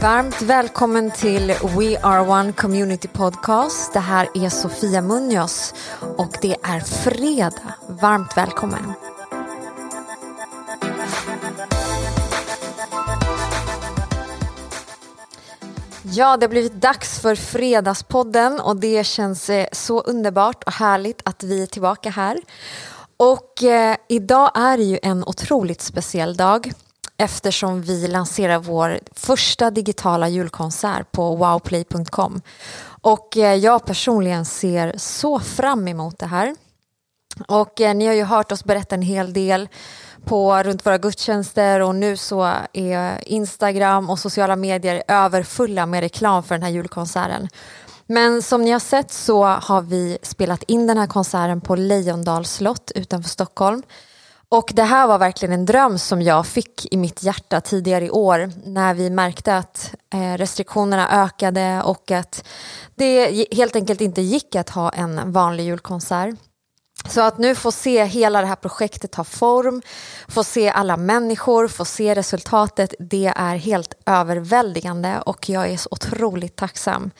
Varmt 0.00 0.42
välkommen 0.42 1.10
till 1.10 1.46
We 1.46 2.00
Are 2.02 2.20
One 2.20 2.52
Community 2.52 3.08
Podcast. 3.08 3.92
Det 3.92 4.00
här 4.00 4.28
är 4.34 4.48
Sofia 4.48 5.02
Munoz 5.02 5.74
och 6.16 6.36
det 6.42 6.56
är 6.62 6.80
fredag. 6.80 7.74
Varmt 7.88 8.36
välkommen. 8.36 8.92
Ja, 16.02 16.36
det 16.36 16.46
har 16.46 16.50
blivit 16.50 16.80
dags 16.80 17.20
för 17.20 17.34
Fredagspodden 17.34 18.60
och 18.60 18.76
det 18.76 19.06
känns 19.06 19.50
eh, 19.50 19.66
så 19.72 20.00
underbart 20.00 20.64
och 20.64 20.72
härligt 20.72 21.22
att 21.24 21.42
vi 21.42 21.62
är 21.62 21.66
tillbaka 21.66 22.10
här. 22.10 22.40
Och 23.16 23.62
eh, 23.62 23.96
idag 24.08 24.50
är 24.54 24.76
det 24.76 24.84
ju 24.84 24.98
en 25.02 25.24
otroligt 25.24 25.80
speciell 25.80 26.36
dag 26.36 26.72
eftersom 27.20 27.82
vi 27.82 28.08
lanserar 28.08 28.58
vår 28.58 28.98
första 29.12 29.70
digitala 29.70 30.28
julkonsert 30.28 31.12
på 31.12 31.36
wowplay.com. 31.36 32.40
Och 33.02 33.36
eh, 33.36 33.54
jag 33.54 33.84
personligen 33.84 34.44
ser 34.44 34.94
så 34.96 35.40
fram 35.40 35.88
emot 35.88 36.18
det 36.18 36.26
här. 36.26 36.54
Och 37.48 37.80
eh, 37.80 37.94
ni 37.94 38.06
har 38.06 38.14
ju 38.14 38.24
hört 38.24 38.52
oss 38.52 38.64
berätta 38.64 38.94
en 38.94 39.02
hel 39.02 39.32
del 39.32 39.68
på 40.24 40.62
runt 40.62 40.86
våra 40.86 40.98
gudstjänster 40.98 41.80
och 41.80 41.94
nu 41.94 42.16
så 42.16 42.52
är 42.72 43.28
Instagram 43.28 44.10
och 44.10 44.18
sociala 44.18 44.56
medier 44.56 45.02
överfulla 45.08 45.86
med 45.86 46.00
reklam 46.00 46.42
för 46.42 46.54
den 46.54 46.62
här 46.62 46.70
julkonserten. 46.70 47.48
Men 48.06 48.42
som 48.42 48.62
ni 48.62 48.70
har 48.70 48.80
sett 48.80 49.12
så 49.12 49.44
har 49.44 49.82
vi 49.82 50.18
spelat 50.22 50.62
in 50.62 50.86
den 50.86 50.98
här 50.98 51.06
konserten 51.06 51.60
på 51.60 51.76
Lejondals 51.76 52.52
slott 52.52 52.92
utanför 52.94 53.30
Stockholm. 53.30 53.82
Och 54.52 54.70
det 54.74 54.82
här 54.82 55.06
var 55.06 55.18
verkligen 55.18 55.52
en 55.52 55.66
dröm 55.66 55.98
som 55.98 56.22
jag 56.22 56.46
fick 56.46 56.92
i 56.94 56.96
mitt 56.96 57.22
hjärta 57.22 57.60
tidigare 57.60 58.04
i 58.04 58.10
år 58.10 58.52
när 58.64 58.94
vi 58.94 59.10
märkte 59.10 59.56
att 59.56 59.94
eh, 60.14 60.34
restriktionerna 60.34 61.24
ökade 61.24 61.82
och 61.82 62.10
att 62.10 62.44
det 62.94 63.46
helt 63.54 63.76
enkelt 63.76 64.00
inte 64.00 64.22
gick 64.22 64.54
att 64.54 64.70
ha 64.70 64.90
en 64.90 65.32
vanlig 65.32 65.64
julkonsert. 65.64 66.34
Så 67.08 67.20
att 67.20 67.38
nu 67.38 67.54
få 67.54 67.72
se 67.72 68.04
hela 68.04 68.40
det 68.40 68.46
här 68.46 68.56
projektet 68.56 69.12
ta 69.12 69.24
form, 69.24 69.82
få 70.28 70.44
se 70.44 70.70
alla 70.70 70.96
människor, 70.96 71.68
få 71.68 71.84
se 71.84 72.14
resultatet, 72.14 72.94
det 72.98 73.32
är 73.36 73.56
helt 73.56 73.94
överväldigande 74.06 75.20
och 75.26 75.48
jag 75.48 75.70
är 75.70 75.76
så 75.76 75.88
otroligt 75.90 76.56
tacksam. 76.56 77.10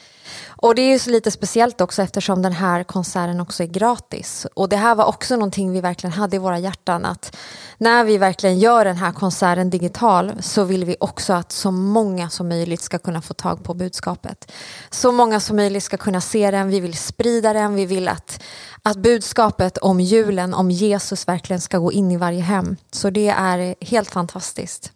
Och 0.61 0.75
det 0.75 0.81
är 0.81 0.89
ju 0.89 0.99
så 0.99 1.09
lite 1.09 1.31
speciellt 1.31 1.81
också 1.81 2.01
eftersom 2.01 2.41
den 2.41 2.51
här 2.51 2.83
konserten 2.83 3.41
också 3.41 3.63
är 3.63 3.67
gratis. 3.67 4.47
Och 4.53 4.69
det 4.69 4.75
här 4.75 4.95
var 4.95 5.05
också 5.05 5.35
någonting 5.35 5.71
vi 5.71 5.81
verkligen 5.81 6.13
hade 6.13 6.35
i 6.35 6.39
våra 6.39 6.59
hjärtan 6.59 7.05
att 7.05 7.37
när 7.77 8.03
vi 8.03 8.17
verkligen 8.17 8.59
gör 8.59 8.85
den 8.85 8.95
här 8.95 9.11
konserten 9.11 9.69
digital 9.69 10.33
så 10.39 10.63
vill 10.63 10.85
vi 10.85 10.95
också 10.99 11.33
att 11.33 11.51
så 11.51 11.71
många 11.71 12.29
som 12.29 12.49
möjligt 12.49 12.81
ska 12.81 12.97
kunna 12.97 13.21
få 13.21 13.33
tag 13.33 13.63
på 13.63 13.73
budskapet. 13.73 14.51
Så 14.89 15.11
många 15.11 15.39
som 15.39 15.55
möjligt 15.55 15.83
ska 15.83 15.97
kunna 15.97 16.21
se 16.21 16.51
den, 16.51 16.69
vi 16.69 16.79
vill 16.79 16.97
sprida 16.97 17.53
den, 17.53 17.75
vi 17.75 17.85
vill 17.85 18.07
att, 18.07 18.43
att 18.83 18.97
budskapet 18.97 19.77
om 19.77 19.99
julen, 19.99 20.53
om 20.53 20.71
Jesus 20.71 21.27
verkligen 21.27 21.61
ska 21.61 21.77
gå 21.77 21.91
in 21.91 22.11
i 22.11 22.17
varje 22.17 22.41
hem. 22.41 22.75
Så 22.91 23.09
det 23.09 23.29
är 23.29 23.85
helt 23.85 24.09
fantastiskt. 24.09 24.93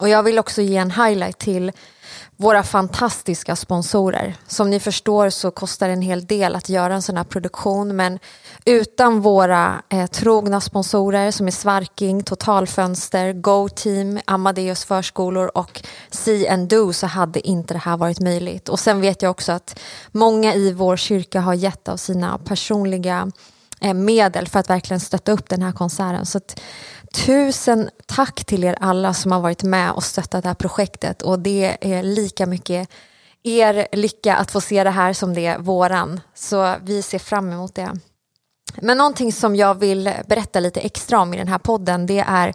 Och 0.00 0.08
jag 0.08 0.22
vill 0.22 0.38
också 0.38 0.62
ge 0.62 0.76
en 0.76 0.90
highlight 0.90 1.38
till 1.38 1.72
våra 2.36 2.62
fantastiska 2.62 3.56
sponsorer. 3.56 4.34
Som 4.46 4.70
ni 4.70 4.80
förstår 4.80 5.30
så 5.30 5.50
kostar 5.50 5.86
det 5.86 5.92
en 5.92 6.02
hel 6.02 6.26
del 6.26 6.56
att 6.56 6.68
göra 6.68 6.94
en 6.94 7.02
sån 7.02 7.16
här 7.16 7.24
produktion 7.24 7.96
men 7.96 8.18
utan 8.64 9.20
våra 9.20 9.82
eh, 9.88 10.06
trogna 10.06 10.60
sponsorer 10.60 11.30
som 11.30 11.46
är 11.46 11.50
Svarking, 11.50 12.22
Totalfönster, 12.22 13.32
Go 13.32 13.68
Team, 13.68 14.20
Amadeus 14.24 14.84
förskolor 14.84 15.50
och 15.54 15.82
See 16.10 16.48
and 16.48 16.68
Do 16.68 16.92
så 16.92 17.06
hade 17.06 17.48
inte 17.48 17.74
det 17.74 17.78
här 17.78 17.96
varit 17.96 18.20
möjligt. 18.20 18.68
Och 18.68 18.80
sen 18.80 19.00
vet 19.00 19.22
jag 19.22 19.30
också 19.30 19.52
att 19.52 19.80
många 20.12 20.54
i 20.54 20.72
vår 20.72 20.96
kyrka 20.96 21.40
har 21.40 21.54
gett 21.54 21.88
av 21.88 21.96
sina 21.96 22.38
personliga 22.38 23.30
eh, 23.80 23.94
medel 23.94 24.48
för 24.48 24.60
att 24.60 24.70
verkligen 24.70 25.00
stötta 25.00 25.32
upp 25.32 25.48
den 25.48 25.62
här 25.62 25.72
konserten. 25.72 26.26
Så 26.26 26.38
att, 26.38 26.60
Tusen 27.14 27.90
tack 28.06 28.44
till 28.44 28.64
er 28.64 28.76
alla 28.80 29.14
som 29.14 29.32
har 29.32 29.40
varit 29.40 29.62
med 29.62 29.92
och 29.92 30.04
stöttat 30.04 30.42
det 30.42 30.48
här 30.48 30.54
projektet 30.54 31.22
och 31.22 31.38
det 31.38 31.76
är 31.80 32.02
lika 32.02 32.46
mycket 32.46 32.88
er 33.42 33.88
lycka 33.92 34.36
att 34.36 34.50
få 34.50 34.60
se 34.60 34.84
det 34.84 34.90
här 34.90 35.12
som 35.12 35.34
det 35.34 35.46
är 35.46 35.58
våran. 35.58 36.20
Så 36.34 36.74
vi 36.82 37.02
ser 37.02 37.18
fram 37.18 37.52
emot 37.52 37.74
det. 37.74 37.90
Men 38.82 38.98
någonting 38.98 39.32
som 39.32 39.56
jag 39.56 39.74
vill 39.74 40.12
berätta 40.26 40.60
lite 40.60 40.80
extra 40.80 41.20
om 41.20 41.34
i 41.34 41.36
den 41.36 41.48
här 41.48 41.58
podden 41.58 42.06
det 42.06 42.24
är 42.28 42.54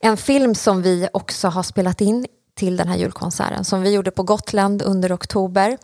en 0.00 0.16
film 0.16 0.54
som 0.54 0.82
vi 0.82 1.08
också 1.12 1.48
har 1.48 1.62
spelat 1.62 2.00
in 2.00 2.26
till 2.56 2.76
den 2.76 2.88
här 2.88 2.96
julkonserten 2.96 3.64
som 3.64 3.82
vi 3.82 3.90
gjorde 3.90 4.10
på 4.10 4.22
Gotland 4.22 4.82
under 4.82 5.14
oktober. 5.14 5.78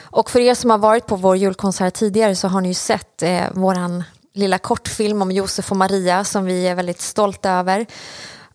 Och 0.00 0.30
för 0.30 0.40
er 0.40 0.54
som 0.54 0.70
har 0.70 0.78
varit 0.78 1.06
på 1.06 1.16
vår 1.16 1.36
julkonsert 1.36 1.94
tidigare 1.94 2.36
så 2.36 2.48
har 2.48 2.60
ni 2.60 2.68
ju 2.68 2.74
sett 2.74 3.22
eh, 3.22 3.42
våran 3.52 4.04
lilla 4.32 4.58
kortfilm 4.58 5.22
om 5.22 5.32
Josef 5.32 5.70
och 5.70 5.76
Maria 5.76 6.24
som 6.24 6.44
vi 6.44 6.66
är 6.66 6.74
väldigt 6.74 7.00
stolta 7.00 7.50
över. 7.50 7.86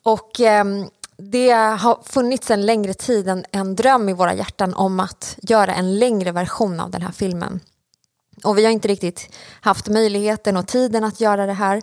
Och 0.03 0.39
eh, 0.41 0.65
det 1.17 1.51
har 1.51 1.99
funnits 2.03 2.51
en 2.51 2.65
längre 2.65 2.93
tid 2.93 3.27
en, 3.27 3.45
en 3.51 3.75
dröm 3.75 4.09
i 4.09 4.13
våra 4.13 4.33
hjärtan 4.33 4.73
om 4.73 4.99
att 4.99 5.35
göra 5.41 5.75
en 5.75 5.99
längre 5.99 6.31
version 6.31 6.79
av 6.79 6.91
den 6.91 7.01
här 7.01 7.11
filmen. 7.11 7.59
Och 8.43 8.57
vi 8.57 8.65
har 8.65 8.71
inte 8.71 8.87
riktigt 8.87 9.35
haft 9.61 9.87
möjligheten 9.87 10.57
och 10.57 10.67
tiden 10.67 11.03
att 11.03 11.21
göra 11.21 11.45
det 11.45 11.53
här. 11.53 11.81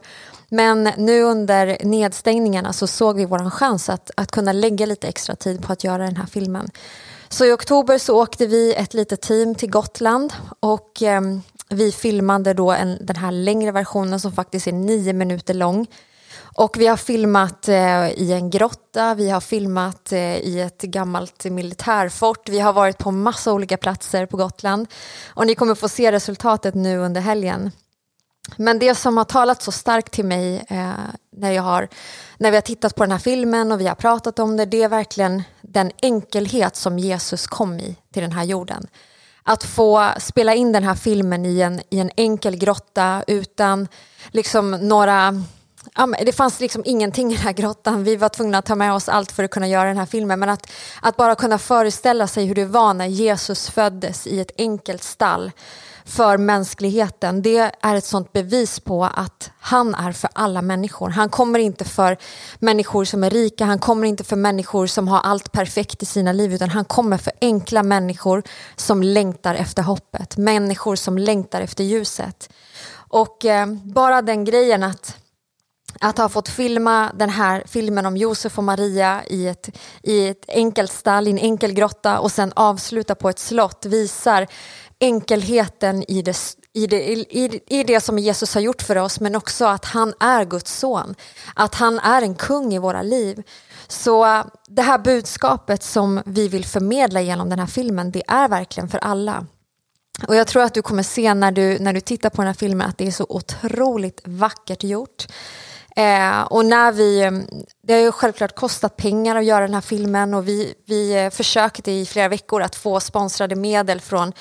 Men 0.48 0.90
nu 0.96 1.22
under 1.22 1.76
nedstängningarna 1.84 2.72
så 2.72 2.86
såg 2.86 3.16
vi 3.16 3.24
vår 3.24 3.50
chans 3.50 3.88
att, 3.88 4.10
att 4.16 4.30
kunna 4.30 4.52
lägga 4.52 4.86
lite 4.86 5.08
extra 5.08 5.36
tid 5.36 5.62
på 5.62 5.72
att 5.72 5.84
göra 5.84 6.04
den 6.04 6.16
här 6.16 6.26
filmen. 6.26 6.70
Så 7.28 7.44
i 7.44 7.52
oktober 7.52 7.98
så 7.98 8.22
åkte 8.22 8.46
vi 8.46 8.74
ett 8.74 8.94
litet 8.94 9.20
team 9.20 9.54
till 9.54 9.70
Gotland 9.70 10.32
och 10.60 11.02
eh, 11.02 11.20
vi 11.72 11.92
filmade 11.92 12.54
då 12.54 12.72
en, 12.72 12.98
den 13.00 13.16
här 13.16 13.32
längre 13.32 13.72
versionen 13.72 14.20
som 14.20 14.32
faktiskt 14.32 14.66
är 14.66 14.72
nio 14.72 15.12
minuter 15.12 15.54
lång. 15.54 15.86
Och 16.54 16.76
vi 16.76 16.86
har 16.86 16.96
filmat 16.96 17.68
eh, 17.68 18.08
i 18.08 18.32
en 18.32 18.50
grotta, 18.50 19.14
vi 19.14 19.30
har 19.30 19.40
filmat 19.40 20.12
eh, 20.12 20.36
i 20.36 20.60
ett 20.60 20.82
gammalt 20.82 21.44
militärfort, 21.44 22.48
vi 22.48 22.60
har 22.60 22.72
varit 22.72 22.98
på 22.98 23.10
massa 23.10 23.52
olika 23.52 23.76
platser 23.76 24.26
på 24.26 24.36
Gotland. 24.36 24.86
Och 25.26 25.46
ni 25.46 25.54
kommer 25.54 25.74
få 25.74 25.88
se 25.88 26.12
resultatet 26.12 26.74
nu 26.74 26.98
under 26.98 27.20
helgen. 27.20 27.70
Men 28.56 28.78
det 28.78 28.94
som 28.94 29.16
har 29.16 29.24
talat 29.24 29.62
så 29.62 29.72
starkt 29.72 30.12
till 30.12 30.24
mig 30.24 30.64
eh, 30.68 30.92
när, 31.36 31.50
jag 31.50 31.62
har, 31.62 31.88
när 32.38 32.50
vi 32.50 32.56
har 32.56 32.62
tittat 32.62 32.94
på 32.94 33.02
den 33.02 33.12
här 33.12 33.18
filmen 33.18 33.72
och 33.72 33.80
vi 33.80 33.86
har 33.86 33.94
pratat 33.94 34.38
om 34.38 34.56
det, 34.56 34.64
det 34.64 34.82
är 34.82 34.88
verkligen 34.88 35.42
den 35.60 35.90
enkelhet 36.02 36.76
som 36.76 36.98
Jesus 36.98 37.46
kom 37.46 37.80
i 37.80 37.96
till 38.12 38.22
den 38.22 38.32
här 38.32 38.44
jorden 38.44 38.86
att 39.42 39.64
få 39.64 40.12
spela 40.18 40.54
in 40.54 40.72
den 40.72 40.84
här 40.84 40.94
filmen 40.94 41.46
i 41.46 41.60
en, 41.60 41.80
i 41.90 41.98
en 42.00 42.10
enkel 42.16 42.56
grotta 42.56 43.24
utan 43.26 43.88
liksom 44.30 44.70
några 44.70 45.42
Ja, 45.94 46.06
det 46.06 46.32
fanns 46.32 46.60
liksom 46.60 46.82
ingenting 46.86 47.32
i 47.32 47.34
den 47.34 47.44
här 47.44 47.52
grottan. 47.52 48.04
Vi 48.04 48.16
var 48.16 48.28
tvungna 48.28 48.58
att 48.58 48.66
ta 48.66 48.74
med 48.74 48.92
oss 48.92 49.08
allt 49.08 49.32
för 49.32 49.44
att 49.44 49.50
kunna 49.50 49.68
göra 49.68 49.88
den 49.88 49.96
här 49.96 50.06
filmen. 50.06 50.40
Men 50.40 50.48
att, 50.48 50.72
att 51.02 51.16
bara 51.16 51.34
kunna 51.34 51.58
föreställa 51.58 52.26
sig 52.26 52.46
hur 52.46 52.54
det 52.54 52.64
var 52.64 52.94
när 52.94 53.06
Jesus 53.06 53.70
föddes 53.70 54.26
i 54.26 54.40
ett 54.40 54.50
enkelt 54.58 55.02
stall 55.02 55.50
för 56.04 56.38
mänskligheten, 56.38 57.42
det 57.42 57.72
är 57.80 57.94
ett 57.96 58.04
sånt 58.04 58.32
bevis 58.32 58.80
på 58.80 59.04
att 59.04 59.50
han 59.60 59.94
är 59.94 60.12
för 60.12 60.30
alla 60.32 60.62
människor. 60.62 61.08
Han 61.08 61.28
kommer 61.28 61.58
inte 61.58 61.84
för 61.84 62.16
människor 62.58 63.04
som 63.04 63.24
är 63.24 63.30
rika, 63.30 63.64
han 63.64 63.78
kommer 63.78 64.06
inte 64.06 64.24
för 64.24 64.36
människor 64.36 64.86
som 64.86 65.08
har 65.08 65.20
allt 65.20 65.52
perfekt 65.52 66.02
i 66.02 66.06
sina 66.06 66.32
liv, 66.32 66.54
utan 66.54 66.70
han 66.70 66.84
kommer 66.84 67.18
för 67.18 67.32
enkla 67.40 67.82
människor 67.82 68.42
som 68.76 69.02
längtar 69.02 69.54
efter 69.54 69.82
hoppet, 69.82 70.36
människor 70.36 70.96
som 70.96 71.18
längtar 71.18 71.60
efter 71.60 71.84
ljuset. 71.84 72.52
Och 72.94 73.44
eh, 73.44 73.66
bara 73.66 74.22
den 74.22 74.44
grejen 74.44 74.82
att 74.82 75.21
att 76.00 76.18
ha 76.18 76.28
fått 76.28 76.48
filma 76.48 77.12
den 77.14 77.30
här 77.30 77.62
filmen 77.66 78.06
om 78.06 78.16
Josef 78.16 78.58
och 78.58 78.64
Maria 78.64 79.22
i 79.26 79.48
ett, 79.48 79.78
i 80.02 80.28
ett 80.28 80.44
enkelt 80.48 80.92
stall, 80.92 81.28
i 81.28 81.30
en 81.30 81.38
enkel 81.38 81.72
grotta 81.72 82.18
och 82.18 82.32
sen 82.32 82.52
avsluta 82.56 83.14
på 83.14 83.28
ett 83.28 83.38
slott 83.38 83.86
visar 83.86 84.46
enkelheten 85.00 86.10
i 86.10 86.22
det, 86.22 86.36
i, 86.72 86.86
det, 86.86 87.10
i, 87.10 87.60
i 87.66 87.84
det 87.84 88.00
som 88.00 88.18
Jesus 88.18 88.54
har 88.54 88.60
gjort 88.60 88.82
för 88.82 88.96
oss 88.96 89.20
men 89.20 89.36
också 89.36 89.64
att 89.64 89.84
han 89.84 90.14
är 90.20 90.44
Guds 90.44 90.78
son. 90.78 91.14
Att 91.54 91.74
han 91.74 91.98
är 91.98 92.22
en 92.22 92.34
kung 92.34 92.74
i 92.74 92.78
våra 92.78 93.02
liv. 93.02 93.42
Så 93.88 94.26
äh, 94.26 94.44
det 94.68 94.82
här 94.82 94.98
budskapet 94.98 95.82
som 95.82 96.22
vi 96.26 96.48
vill 96.48 96.64
förmedla 96.64 97.20
genom 97.20 97.48
den 97.48 97.58
här 97.58 97.66
filmen 97.66 98.10
det 98.10 98.22
är 98.28 98.48
verkligen 98.48 98.88
för 98.88 98.98
alla. 98.98 99.46
Och 100.28 100.36
jag 100.36 100.46
tror 100.46 100.62
att 100.62 100.74
du 100.74 100.82
kommer 100.82 101.02
se 101.02 101.34
när 101.34 101.52
du, 101.52 101.78
när 101.78 101.92
du 101.92 102.00
tittar 102.00 102.30
på 102.30 102.42
den 102.42 102.46
här 102.46 102.54
filmen 102.54 102.88
att 102.88 102.98
det 102.98 103.06
är 103.06 103.10
så 103.10 103.26
otroligt 103.28 104.20
vackert 104.24 104.84
gjort. 104.84 105.26
Eh, 105.96 106.42
och 106.42 106.66
när 106.66 106.92
vi, 106.92 107.22
mm, 107.22 107.46
det 107.82 107.92
har 107.92 108.00
ju 108.00 108.12
självklart 108.12 108.54
kostat 108.54 108.96
pengar 108.96 109.36
att 109.36 109.44
göra 109.44 109.60
den 109.60 109.74
här 109.74 109.80
filmen 109.80 110.34
och 110.34 110.48
vi, 110.48 110.74
vi 110.86 111.24
eh, 111.24 111.30
försökte 111.30 111.90
i 111.90 112.06
flera 112.06 112.28
veckor 112.28 112.62
att 112.62 112.76
få 112.76 113.00
sponsrade 113.00 113.56
medel 113.56 114.00
från, 114.00 114.32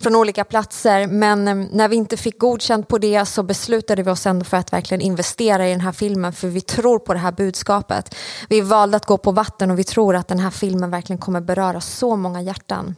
från 0.00 0.16
olika 0.16 0.44
platser. 0.44 1.06
Men 1.06 1.48
mm, 1.48 1.68
när 1.72 1.88
vi 1.88 1.96
inte 1.96 2.16
fick 2.16 2.38
godkänt 2.38 2.88
på 2.88 2.98
det 2.98 3.26
så 3.26 3.42
beslutade 3.42 4.02
vi 4.02 4.10
oss 4.10 4.26
ändå 4.26 4.44
för 4.44 4.56
att 4.56 4.72
verkligen 4.72 5.00
investera 5.00 5.68
i 5.68 5.70
den 5.70 5.80
här 5.80 5.92
filmen 5.92 6.32
för 6.32 6.48
vi 6.48 6.60
tror 6.60 6.98
på 6.98 7.12
det 7.12 7.20
här 7.20 7.32
budskapet. 7.32 8.14
Vi 8.48 8.60
valde 8.60 8.96
att 8.96 9.06
gå 9.06 9.18
på 9.18 9.32
vatten 9.32 9.70
och 9.70 9.78
vi 9.78 9.84
tror 9.84 10.16
att 10.16 10.28
den 10.28 10.38
här 10.38 10.50
filmen 10.50 10.90
verkligen 10.90 11.20
kommer 11.20 11.40
beröra 11.40 11.80
så 11.80 12.16
många 12.16 12.42
hjärtan. 12.42 12.94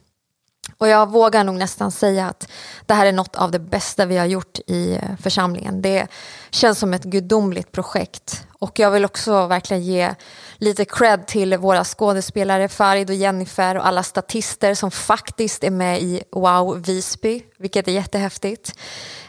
Och 0.79 0.89
jag 0.89 1.11
vågar 1.11 1.45
nog 1.45 1.55
nästan 1.55 1.93
säga 1.93 2.29
att 2.29 2.49
det 2.87 2.95
här 2.95 3.07
är 3.07 3.13
något 3.13 3.37
av 3.37 3.51
det 3.51 3.59
bästa 3.59 4.07
vi 4.07 4.19
har 4.19 4.27
gjort 4.27 4.59
i 4.67 4.95
eh, 4.95 5.17
församlingen. 5.23 5.83
Det 5.83 6.07
känns 6.51 6.79
som 6.79 6.95
ett 6.95 7.05
gudomligt 7.05 7.73
projekt. 7.73 8.47
Och 8.59 8.79
jag 8.79 8.91
vill 8.91 9.05
också 9.05 9.47
verkligen 9.47 9.83
ge 9.83 10.15
lite 10.57 10.85
cred 10.85 11.27
till 11.27 11.57
våra 11.57 11.85
skådespelare 11.85 12.69
Farid 12.69 13.11
och 13.11 13.17
Jennifer 13.17 13.77
och 13.77 13.87
alla 13.87 14.03
statister 14.03 14.75
som 14.75 14.91
faktiskt 14.91 15.65
är 15.65 15.71
med 15.71 16.03
i 16.03 16.23
Wow 16.33 16.83
Visby, 16.83 17.43
vilket 17.59 17.89
är 17.89 17.93
jättehäftigt. 17.93 18.79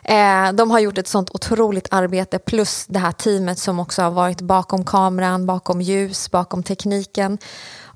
Eh, 0.04 0.52
de 0.54 0.72
har 0.72 0.80
gjort 0.80 0.98
ett 0.98 1.08
sånt 1.08 1.30
otroligt 1.30 1.88
arbete 1.92 2.40
plus 2.40 2.86
det 2.88 3.00
här 3.00 3.12
teamet 3.12 3.60
som 3.60 3.80
också 3.80 4.02
har 4.02 4.12
varit 4.12 4.42
bakom 4.42 4.86
kameran, 4.86 5.46
bakom 5.46 5.82
ljus, 5.82 6.32
bakom 6.32 6.64
tekniken. 6.64 7.38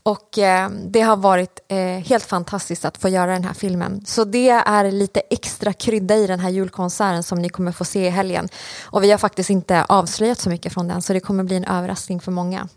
Och 0.08 0.38
eh, 0.38 0.70
det 0.70 1.02
har 1.02 1.18
varit 1.18 1.60
eh, 1.68 1.78
helt 1.78 2.24
fantastiskt 2.24 2.86
att 2.86 2.98
få 2.98 3.10
göra 3.10 3.32
den 3.32 3.44
här 3.44 3.54
filmen. 3.54 4.06
Så 4.06 4.24
det 4.24 4.50
är 4.50 4.92
lite 4.92 5.20
extra 5.20 5.74
krydda 5.74 6.16
i 6.16 6.28
den 6.28 6.40
här 6.40 6.50
julkonserten 6.50 7.24
som 7.24 7.42
ni 7.42 7.50
kommer 7.50 7.72
få 7.72 7.86
se 7.86 8.06
i 8.06 8.10
helgen. 8.10 8.50
Och 8.84 9.04
vi 9.04 9.12
har 9.12 9.18
faktiskt 9.18 9.50
inte 9.50 9.84
avslöjat 9.84 10.40
så 10.40 10.50
mycket 10.50 10.74
från 10.74 10.88
den 10.88 11.02
så 11.02 11.14
det 11.14 11.20
kommer 11.20 11.44
bli 11.44 11.56
en 11.56 11.66
överraskning 11.66 12.20
för 12.20 12.32
många. 12.32 12.68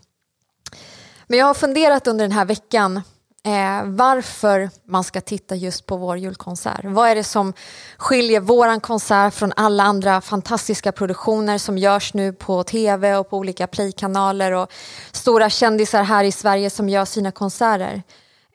Men 1.27 1.39
jag 1.39 1.45
har 1.45 1.53
funderat 1.53 2.07
under 2.07 2.25
den 2.25 2.31
här 2.31 2.45
veckan 2.45 3.01
eh, 3.45 3.83
varför 3.85 4.69
man 4.85 5.03
ska 5.03 5.21
titta 5.21 5.55
just 5.55 5.85
på 5.85 5.97
vår 5.97 6.17
julkonsert. 6.17 6.81
Vad 6.83 7.09
är 7.09 7.15
det 7.15 7.23
som 7.23 7.53
skiljer 7.97 8.39
vår 8.39 8.79
konsert 8.79 9.33
från 9.33 9.53
alla 9.55 9.83
andra 9.83 10.21
fantastiska 10.21 10.91
produktioner 10.91 11.57
som 11.57 11.77
görs 11.77 12.13
nu 12.13 12.33
på 12.33 12.63
tv 12.63 13.15
och 13.15 13.29
på 13.29 13.37
olika 13.37 13.67
playkanaler 13.67 14.51
och 14.51 14.71
stora 15.11 15.49
kändisar 15.49 16.03
här 16.03 16.23
i 16.23 16.31
Sverige 16.31 16.69
som 16.69 16.89
gör 16.89 17.05
sina 17.05 17.31
konserter. 17.31 18.03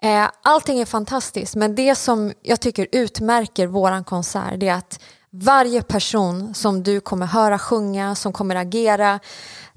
Eh, 0.02 0.28
allting 0.42 0.80
är 0.80 0.84
fantastiskt 0.84 1.56
men 1.56 1.74
det 1.74 1.94
som 1.94 2.32
jag 2.42 2.60
tycker 2.60 2.88
utmärker 2.92 3.66
vår 3.66 4.04
konsert 4.04 4.60
det 4.60 4.68
är 4.68 4.74
att 4.74 5.00
varje 5.30 5.82
person 5.82 6.54
som 6.54 6.82
du 6.82 7.00
kommer 7.00 7.26
höra 7.26 7.58
sjunga, 7.58 8.14
som 8.14 8.32
kommer 8.32 8.54
agera, 8.54 9.20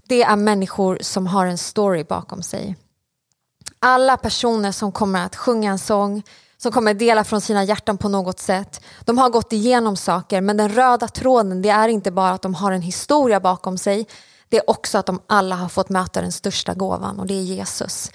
det 0.08 0.24
är 0.24 0.36
människor 0.36 0.98
som 1.02 1.28
har 1.28 1.46
en 1.46 1.58
story 1.58 2.04
bakom 2.04 2.44
sig 2.44 2.76
alla 3.80 4.18
personer 4.18 4.72
som 4.72 4.92
kommer 4.92 5.26
att 5.26 5.36
sjunga 5.36 5.72
en 5.72 5.80
sång, 5.80 6.24
som 6.58 6.72
kommer 6.72 6.94
dela 6.94 7.24
från 7.24 7.42
sina 7.42 7.64
hjärtan 7.64 7.98
på 7.98 8.10
något 8.10 8.40
sätt. 8.40 8.82
De 9.06 9.18
har 9.18 9.30
gått 9.30 9.54
igenom 9.54 9.96
saker 9.96 10.42
men 10.42 10.58
den 10.58 10.70
röda 10.70 11.08
tråden 11.08 11.62
det 11.62 11.70
är 11.70 11.88
inte 11.88 12.12
bara 12.12 12.32
att 12.32 12.42
de 12.42 12.54
har 12.54 12.72
en 12.72 12.82
historia 12.82 13.40
bakom 13.40 13.78
sig. 13.78 14.08
Det 14.50 14.58
är 14.58 14.70
också 14.70 14.98
att 14.98 15.06
de 15.06 15.22
alla 15.28 15.56
har 15.56 15.70
fått 15.70 15.90
möta 15.90 16.22
den 16.22 16.32
största 16.32 16.74
gåvan 16.74 17.20
och 17.20 17.28
det 17.28 17.34
är 17.34 17.42
Jesus. 17.42 18.12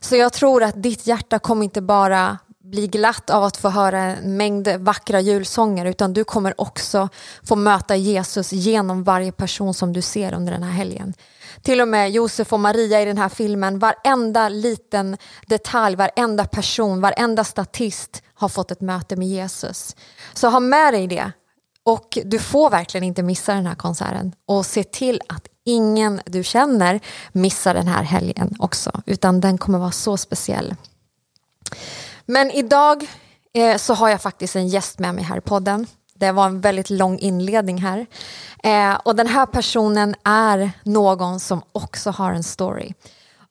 Så 0.00 0.16
jag 0.16 0.32
tror 0.32 0.62
att 0.62 0.82
ditt 0.82 1.06
hjärta 1.06 1.38
kommer 1.38 1.64
inte 1.64 1.80
bara 1.80 2.38
bli 2.64 2.86
glatt 2.86 3.30
av 3.30 3.44
att 3.44 3.56
få 3.56 3.68
höra 3.68 4.00
en 4.00 4.36
mängd 4.36 4.68
vackra 4.68 5.20
julsånger 5.20 5.84
utan 5.84 6.12
du 6.12 6.24
kommer 6.24 6.60
också 6.60 7.08
få 7.42 7.56
möta 7.56 7.96
Jesus 7.96 8.52
genom 8.52 9.04
varje 9.04 9.32
person 9.32 9.74
som 9.74 9.92
du 9.92 10.02
ser 10.02 10.34
under 10.34 10.52
den 10.52 10.62
här 10.62 10.72
helgen 10.72 11.14
till 11.64 11.80
och 11.80 11.88
med 11.88 12.10
Josef 12.10 12.52
och 12.52 12.60
Maria 12.60 13.02
i 13.02 13.04
den 13.04 13.18
här 13.18 13.28
filmen, 13.28 13.78
varenda 13.78 14.48
liten 14.48 15.16
detalj, 15.46 15.96
varenda 15.96 16.44
person, 16.44 17.00
varenda 17.00 17.44
statist 17.44 18.22
har 18.34 18.48
fått 18.48 18.70
ett 18.70 18.80
möte 18.80 19.16
med 19.16 19.28
Jesus. 19.28 19.96
Så 20.34 20.48
ha 20.48 20.60
med 20.60 20.94
dig 20.94 21.06
det. 21.06 21.32
Och 21.82 22.18
du 22.24 22.38
får 22.38 22.70
verkligen 22.70 23.04
inte 23.04 23.22
missa 23.22 23.54
den 23.54 23.66
här 23.66 23.74
konserten. 23.74 24.34
Och 24.46 24.66
se 24.66 24.84
till 24.84 25.20
att 25.28 25.48
ingen 25.64 26.20
du 26.26 26.44
känner 26.44 27.00
missar 27.32 27.74
den 27.74 27.86
här 27.86 28.02
helgen 28.02 28.56
också, 28.58 29.02
utan 29.06 29.40
den 29.40 29.58
kommer 29.58 29.78
vara 29.78 29.90
så 29.90 30.16
speciell. 30.16 30.74
Men 32.26 32.50
idag 32.50 33.06
eh, 33.54 33.76
så 33.76 33.94
har 33.94 34.08
jag 34.08 34.22
faktiskt 34.22 34.56
en 34.56 34.68
gäst 34.68 34.98
med 34.98 35.14
mig 35.14 35.24
här 35.24 35.38
i 35.38 35.40
podden. 35.40 35.86
Det 36.14 36.32
var 36.32 36.46
en 36.46 36.60
väldigt 36.60 36.90
lång 36.90 37.18
inledning 37.18 37.78
här. 37.78 38.06
Eh, 38.62 39.00
och 39.04 39.16
den 39.16 39.26
här 39.26 39.46
personen 39.46 40.14
är 40.24 40.70
någon 40.82 41.40
som 41.40 41.62
också 41.72 42.10
har 42.10 42.32
en 42.32 42.42
story. 42.42 42.92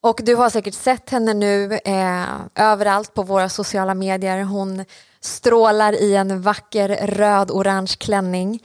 Och 0.01 0.19
du 0.24 0.36
har 0.36 0.50
säkert 0.50 0.74
sett 0.74 1.10
henne 1.10 1.33
nu 1.33 1.74
eh, 1.74 2.25
överallt 2.56 3.13
på 3.13 3.24
våra 3.24 3.50
sociala 3.50 3.94
medier. 3.94 4.44
Hon 4.44 4.86
strålar 5.21 5.94
i 5.94 6.15
en 6.15 6.42
vacker 6.42 7.07
röd-orange 7.07 7.95
klänning. 7.98 8.63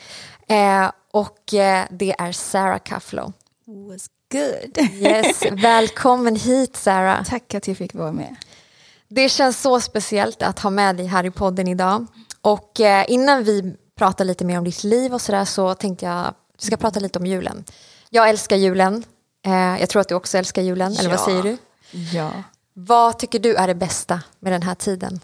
Eh, 0.48 0.90
och 1.10 1.54
eh, 1.54 1.84
det 1.90 2.14
är 2.18 2.32
Sarah 2.32 2.78
Kaflo. 2.78 3.32
Was 3.66 4.06
good. 4.32 4.78
Yes, 4.92 5.42
välkommen 5.52 6.36
hit 6.36 6.76
Sarah. 6.76 7.24
Tack 7.24 7.54
att 7.54 7.68
jag 7.68 7.76
fick 7.76 7.94
vara 7.94 8.12
med. 8.12 8.36
Det 9.08 9.28
känns 9.28 9.60
så 9.60 9.80
speciellt 9.80 10.42
att 10.42 10.58
ha 10.58 10.70
med 10.70 10.96
dig 10.96 11.06
här 11.06 11.24
i 11.24 11.30
podden 11.30 11.68
idag. 11.68 12.06
Och 12.40 12.80
eh, 12.80 13.04
innan 13.08 13.44
vi 13.44 13.76
prata 13.98 14.24
lite 14.24 14.44
mer 14.44 14.58
om 14.58 14.64
ditt 14.64 14.84
liv 14.84 15.14
och 15.14 15.20
sådär 15.20 15.44
så 15.44 15.74
tänkte 15.74 16.06
jag 16.06 16.26
att 16.26 16.36
vi 16.60 16.66
ska 16.66 16.76
prata 16.76 17.00
lite 17.00 17.18
om 17.18 17.26
julen. 17.26 17.64
Jag 18.10 18.28
älskar 18.28 18.56
julen. 18.56 19.04
Eh, 19.46 19.52
jag 19.52 19.88
tror 19.88 20.00
att 20.00 20.08
du 20.08 20.14
också 20.14 20.38
älskar 20.38 20.62
julen, 20.62 20.96
eller 20.96 21.10
vad 21.10 21.20
säger 21.20 21.42
du? 21.42 21.56
Ja. 21.90 22.32
Vad 22.72 23.18
tycker 23.18 23.38
du 23.38 23.54
är 23.54 23.66
det 23.66 23.74
bästa 23.74 24.22
med 24.38 24.52
den 24.52 24.62
här 24.62 24.74
tiden? 24.74 25.20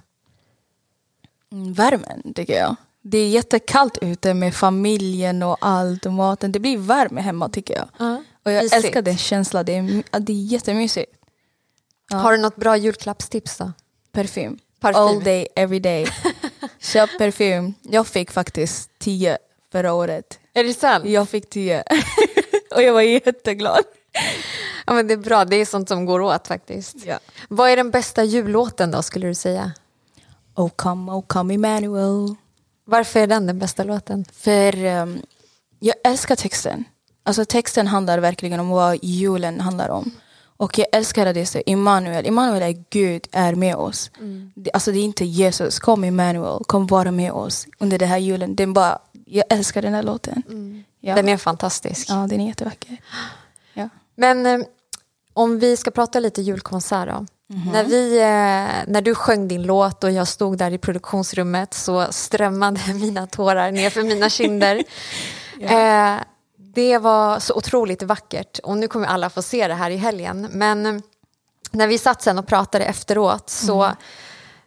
Mm, 1.53 1.73
värmen 1.73 2.33
tycker 2.35 2.59
jag. 2.59 2.77
Det 3.03 3.19
är 3.19 3.29
jättekallt 3.29 3.99
ute 4.03 4.35
med 4.35 4.55
familjen 4.55 5.43
och 5.43 5.57
allt 5.61 6.07
och 6.07 6.13
maten. 6.13 6.53
Det 6.53 6.59
blir 6.59 6.79
värme 6.79 7.21
hemma 7.21 7.49
tycker 7.49 7.75
jag. 7.75 8.07
Uh, 8.07 8.19
och 8.45 8.53
jag 8.53 8.63
mysigt. 8.63 8.85
älskar 8.85 9.03
den 9.03 9.17
känslan. 9.17 9.65
Det 9.65 9.77
är, 9.77 10.21
det 10.21 10.33
är 10.33 10.37
jättemysigt. 10.37 11.13
Ja. 12.11 12.17
Har 12.17 12.33
du 12.33 12.39
något 12.39 12.57
bra 12.57 12.77
julklappstips 12.77 13.57
då? 13.57 13.73
Parfym. 14.13 14.59
Parfym. 14.81 15.03
All 15.03 15.25
day, 15.25 15.49
every 15.57 15.81
day. 15.81 16.07
Köp 16.85 17.19
parfym. 17.19 17.75
Jag 17.83 18.07
fick 18.07 18.31
faktiskt 18.31 18.91
tio 18.99 19.39
förra 19.73 19.93
året. 19.93 20.39
Är 20.55 20.65
det 20.65 20.75
sant? 20.75 21.05
Jag 21.05 21.29
fick 21.29 21.51
tio. 21.51 21.85
och 22.75 22.83
jag 22.83 22.93
var 22.93 23.03
jätteglad. 23.03 23.85
Ja, 24.87 24.93
men 24.93 25.07
det 25.07 25.15
är 25.15 25.19
bra, 25.19 25.45
det 25.45 25.57
är 25.57 25.65
sånt 25.65 25.89
som 25.89 26.07
går 26.07 26.21
åt 26.21 26.47
faktiskt. 26.49 26.97
Ja. 27.07 27.19
Vad 27.49 27.71
är 27.71 27.77
den 27.77 27.91
bästa 27.91 28.25
jullåten 28.25 28.91
då 28.91 29.03
skulle 29.03 29.27
du 29.27 29.35
säga? 29.35 29.73
Oh 30.57 30.71
come, 30.77 31.13
oh 31.13 31.25
come 31.27 31.55
Emmanuel. 31.55 32.35
Varför 32.85 33.21
är 33.21 33.27
den 33.27 33.47
den 33.47 33.59
bästa 33.59 33.85
låten? 33.85 34.25
För 34.33 34.85
um, 34.85 35.23
jag 35.79 35.95
älskar 36.05 36.37
texten. 36.37 36.85
Alltså 37.23 37.45
texten 37.45 37.87
handlar 37.87 38.19
verkligen 38.19 38.61
om 38.61 38.69
vad 38.69 38.99
julen 39.03 39.61
handlar 39.61 39.89
om. 39.89 40.11
Och 40.57 40.79
jag 40.79 40.87
älskar 40.93 41.27
att 41.27 41.35
det 41.35 41.47
står 41.47 41.63
Immanuel. 41.67 42.27
Immanuel 42.27 42.63
är 42.63 42.85
Gud 42.91 43.29
är 43.33 43.55
med 43.55 43.77
oss. 43.77 44.11
Mm. 44.19 44.53
Alltså 44.73 44.93
det 44.93 44.99
är 44.99 45.05
inte 45.05 45.25
Jesus. 45.25 45.79
Kom 45.79 46.05
Immanuel, 46.05 46.65
kom 46.67 46.87
vara 46.87 47.11
med 47.11 47.33
oss 47.33 47.67
under 47.79 47.99
den 47.99 48.09
här 48.09 48.19
julen. 48.19 48.57
Den 48.57 48.73
bara, 48.73 48.99
jag 49.27 49.45
älskar 49.51 49.83
den 49.83 49.95
här 49.95 50.03
låten. 50.03 50.43
Mm. 50.49 50.85
Ja. 51.01 51.15
Den 51.15 51.29
är 51.29 51.37
fantastisk. 51.37 52.11
Ja, 52.11 52.27
den 52.31 52.41
är 52.41 52.49
jättevacker. 52.49 52.97
Ja. 53.75 53.89
Men 54.15 54.47
eh, 54.47 54.67
om 55.33 55.59
vi 55.59 55.77
ska 55.77 55.91
prata 55.91 56.21
lite 56.21 56.43
julkonsert 56.43 57.09
då. 57.09 57.27
Mm-hmm. 57.55 57.73
När, 57.73 57.85
vi, 57.85 58.19
eh, 58.19 58.93
när 58.93 59.03
du 59.03 59.15
sjöng 59.15 59.49
din 59.49 59.63
låt 59.63 60.05
och 60.05 60.11
jag 60.11 60.29
stod 60.29 60.59
där 60.59 60.71
i 60.71 60.79
produktionsrummet 60.79 61.75
så 61.75 62.07
strömmade 62.11 62.81
mina 62.95 63.27
tårar 63.27 63.73
ner 63.73 63.91
för 63.91 64.03
mina 64.03 64.29
kinder. 64.29 64.85
ja. 65.61 66.15
eh, 66.15 66.21
det 66.75 66.99
var 66.99 67.41
så 67.41 67.55
otroligt 67.55 68.03
vackert 68.03 68.59
och 68.59 68.77
nu 68.77 68.89
kommer 68.89 69.07
alla 69.07 69.31
få 69.31 69.43
se 69.43 69.69
det 69.69 69.75
här 69.75 69.91
i 69.91 69.97
helgen. 69.97 70.49
Men 70.51 70.87
eh, 70.87 71.03
när 71.71 71.87
vi 71.87 71.99
satt 71.99 72.23
sen 72.23 72.39
och 72.39 72.47
pratade 72.47 72.85
efteråt 72.85 73.51
så, 73.51 73.83
mm. 73.83 73.97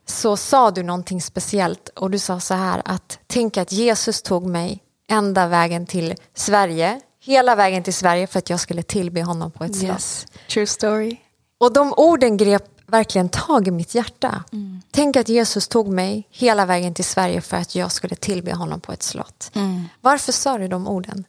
så 0.06 0.38
sa 0.38 0.72
du 0.72 0.84
någonting 0.84 1.22
speciellt 1.22 1.90
och 1.90 2.12
du 2.12 2.20
sa 2.20 2.40
så 2.40 2.54
här 2.54 2.82
att 2.86 3.20
tänk 3.28 3.58
att 3.58 3.72
Jesus 3.72 4.22
tog 4.22 4.46
mig 4.46 4.84
ända 5.10 5.48
vägen 5.48 5.86
till 5.86 6.16
Sverige, 6.34 7.02
hela 7.20 7.56
vägen 7.56 7.84
till 7.84 7.94
Sverige 7.94 8.28
för 8.28 8.40
att 8.40 8.50
jag 8.50 8.60
skulle 8.60 8.84
tillbe 8.84 9.24
honom 9.24 9.52
på 9.52 9.64
ett 9.64 9.84
yes. 9.84 10.20
slott. 10.20 10.50
True 10.50 10.68
story. 10.68 11.18
Och 11.60 11.74
de 11.74 11.94
orden 11.98 12.38
grep 12.38 12.64
verkligen 12.88 13.30
tag 13.30 13.68
i 13.68 13.72
mitt 13.72 13.96
hjärta. 13.96 14.44
Mm. 14.52 14.82
Tänk 14.92 15.16
att 15.16 15.30
Jesus 15.30 15.68
tog 15.68 15.88
mig 15.88 16.28
hela 16.32 16.66
vägen 16.66 16.94
till 16.94 17.06
Sverige 17.06 17.42
för 17.42 17.58
att 17.58 17.76
jag 17.76 17.92
skulle 17.92 18.16
tillbe 18.16 18.54
honom 18.54 18.82
på 18.82 18.92
ett 18.92 19.04
slott. 19.04 19.52
Mm. 19.54 19.84
Varför 20.02 20.32
sa 20.32 20.58
du 20.58 20.68
de 20.68 20.88
orden? 20.88 21.26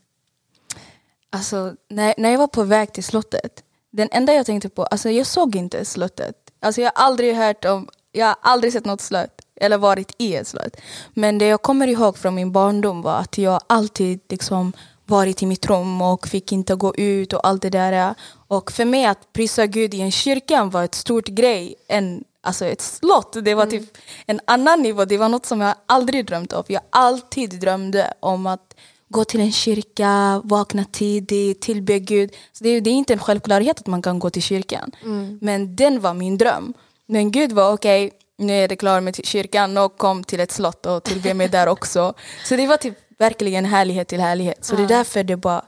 Alltså, 1.31 1.75
när, 1.89 2.15
när 2.19 2.31
jag 2.31 2.39
var 2.39 2.47
på 2.47 2.63
väg 2.63 2.93
till 2.93 3.05
slottet, 3.05 3.65
den 3.91 4.09
enda 4.13 4.33
jag 4.33 4.47
tänkte 4.47 4.69
på, 4.69 4.85
alltså 4.85 5.11
jag 5.11 5.27
såg 5.27 5.57
inte 5.57 5.85
slottet. 5.85 6.37
Alltså 6.61 6.81
jag 6.81 6.93
har 6.95 7.05
aldrig 7.05 7.35
hört 7.35 7.65
om, 7.65 7.89
jag 8.13 8.27
har 8.27 8.37
aldrig 8.41 8.73
sett 8.73 8.85
något 8.85 9.01
slott 9.01 9.41
eller 9.61 9.79
varit 9.79 10.15
i 10.19 10.37
ett 10.37 10.47
slott. 10.47 10.77
Men 11.15 11.39
det 11.39 11.47
jag 11.47 11.63
kommer 11.63 11.87
ihåg 11.87 12.19
från 12.19 12.35
min 12.35 12.53
barndom 12.53 13.03
var 13.03 13.17
att 13.17 13.39
jag 13.39 13.61
alltid 13.67 14.21
liksom 14.29 14.73
varit 15.07 15.43
i 15.43 15.47
mitt 15.47 15.67
rum 15.67 16.03
och 16.03 16.29
fick 16.29 16.53
inte 16.53 16.75
gå 16.75 16.95
ut 16.95 17.33
och 17.33 17.47
allt 17.47 17.63
det 17.63 17.71
där. 17.71 18.15
Och 18.49 18.73
för 18.73 18.85
mig 18.85 19.07
att 19.07 19.33
prisa 19.33 19.67
Gud 19.67 19.95
i 19.95 20.01
en 20.01 20.11
kyrka 20.11 20.65
var 20.65 20.85
ett 20.85 20.95
stort 20.95 21.29
grej 21.29 21.75
än 21.89 22.25
alltså 22.41 22.67
ett 22.67 22.81
slott. 22.81 23.37
Det 23.43 23.55
var 23.55 23.67
typ 23.67 23.97
en 24.27 24.41
annan 24.45 24.83
nivå. 24.83 25.05
Det 25.05 25.19
var 25.19 25.29
något 25.29 25.47
som 25.47 25.61
jag 25.61 25.75
aldrig 25.87 26.27
drömt 26.27 26.53
om. 26.53 26.65
Jag 26.67 26.83
alltid 26.91 27.61
drömde 27.61 28.15
om 28.21 28.47
att 28.47 28.75
gå 29.09 29.25
till 29.25 29.41
en 29.41 29.53
kyrka, 29.53 30.41
vakna 30.45 30.85
tidigt, 30.85 31.61
tillbe 31.61 31.99
Gud. 31.99 32.31
Så 32.53 32.65
det, 32.65 32.71
är, 32.71 32.81
det 32.81 32.91
är 32.91 32.95
inte 32.95 33.13
en 33.13 33.19
självklarhet 33.19 33.81
att 33.81 33.87
man 33.87 34.03
kan 34.03 34.19
gå 34.19 34.31
till 34.31 34.43
kyrkan. 34.43 34.91
Mm. 35.03 35.39
Men 35.41 35.77
den 35.77 36.01
var 36.01 36.15
min 36.15 36.39
dröm. 36.39 36.75
Men 37.07 37.31
Gud 37.31 37.53
var 37.53 37.73
okej, 37.73 38.07
okay, 38.07 38.19
nu 38.39 38.53
är 38.53 38.69
det 38.69 38.77
klart 38.77 39.03
med 39.03 39.27
kyrkan 39.27 39.77
och 39.77 39.99
kom 39.99 40.25
till 40.25 40.41
ett 40.41 40.53
slott 40.53 40.87
och 40.87 41.05
tillbe 41.05 41.35
mig 41.35 41.49
där 41.49 41.67
också. 41.67 42.15
Så 42.45 42.57
det 42.57 42.67
var 42.67 42.77
typ 42.77 42.95
verkligen 43.19 43.65
härlighet 43.65 44.09
till 44.09 44.21
härlighet. 44.21 44.65
Så 44.65 44.77
det 44.77 44.83
är 44.83 44.89
därför 44.89 45.25
det 45.25 45.37
bara 45.37 45.65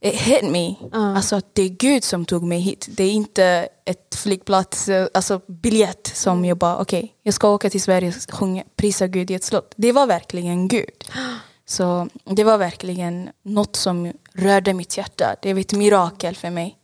it 0.00 0.14
hit 0.14 0.50
me. 0.50 0.74
Ja. 0.92 1.16
Alltså 1.16 1.36
att 1.36 1.54
det 1.54 1.62
är 1.62 1.68
Gud 1.68 2.04
som 2.04 2.24
tog 2.24 2.42
mig 2.42 2.58
hit. 2.58 2.88
Det 2.90 3.04
är 3.04 3.10
inte 3.10 3.68
ett 3.84 4.14
flygplats, 4.14 4.88
alltså 5.14 5.40
biljett 5.46 6.10
som 6.14 6.44
jag 6.44 6.58
bara 6.58 6.78
okej, 6.78 6.98
okay, 6.98 7.10
jag 7.22 7.34
ska 7.34 7.48
åka 7.48 7.70
till 7.70 7.82
Sverige 7.82 8.08
och 8.08 8.34
sjunga, 8.34 8.64
prisa 8.76 9.06
Gud 9.06 9.30
i 9.30 9.34
ett 9.34 9.44
slott. 9.44 9.72
Det 9.76 9.92
var 9.92 10.06
verkligen 10.06 10.68
Gud. 10.68 11.04
Så 11.66 12.08
det 12.24 12.44
var 12.44 12.58
verkligen 12.58 13.30
något 13.42 13.76
som 13.76 14.12
rörde 14.32 14.74
mitt 14.74 14.96
hjärta. 14.96 15.36
Det 15.42 15.54
var 15.54 15.60
ett 15.60 15.72
mirakel 15.72 16.36
för 16.36 16.50
mig. 16.50 16.78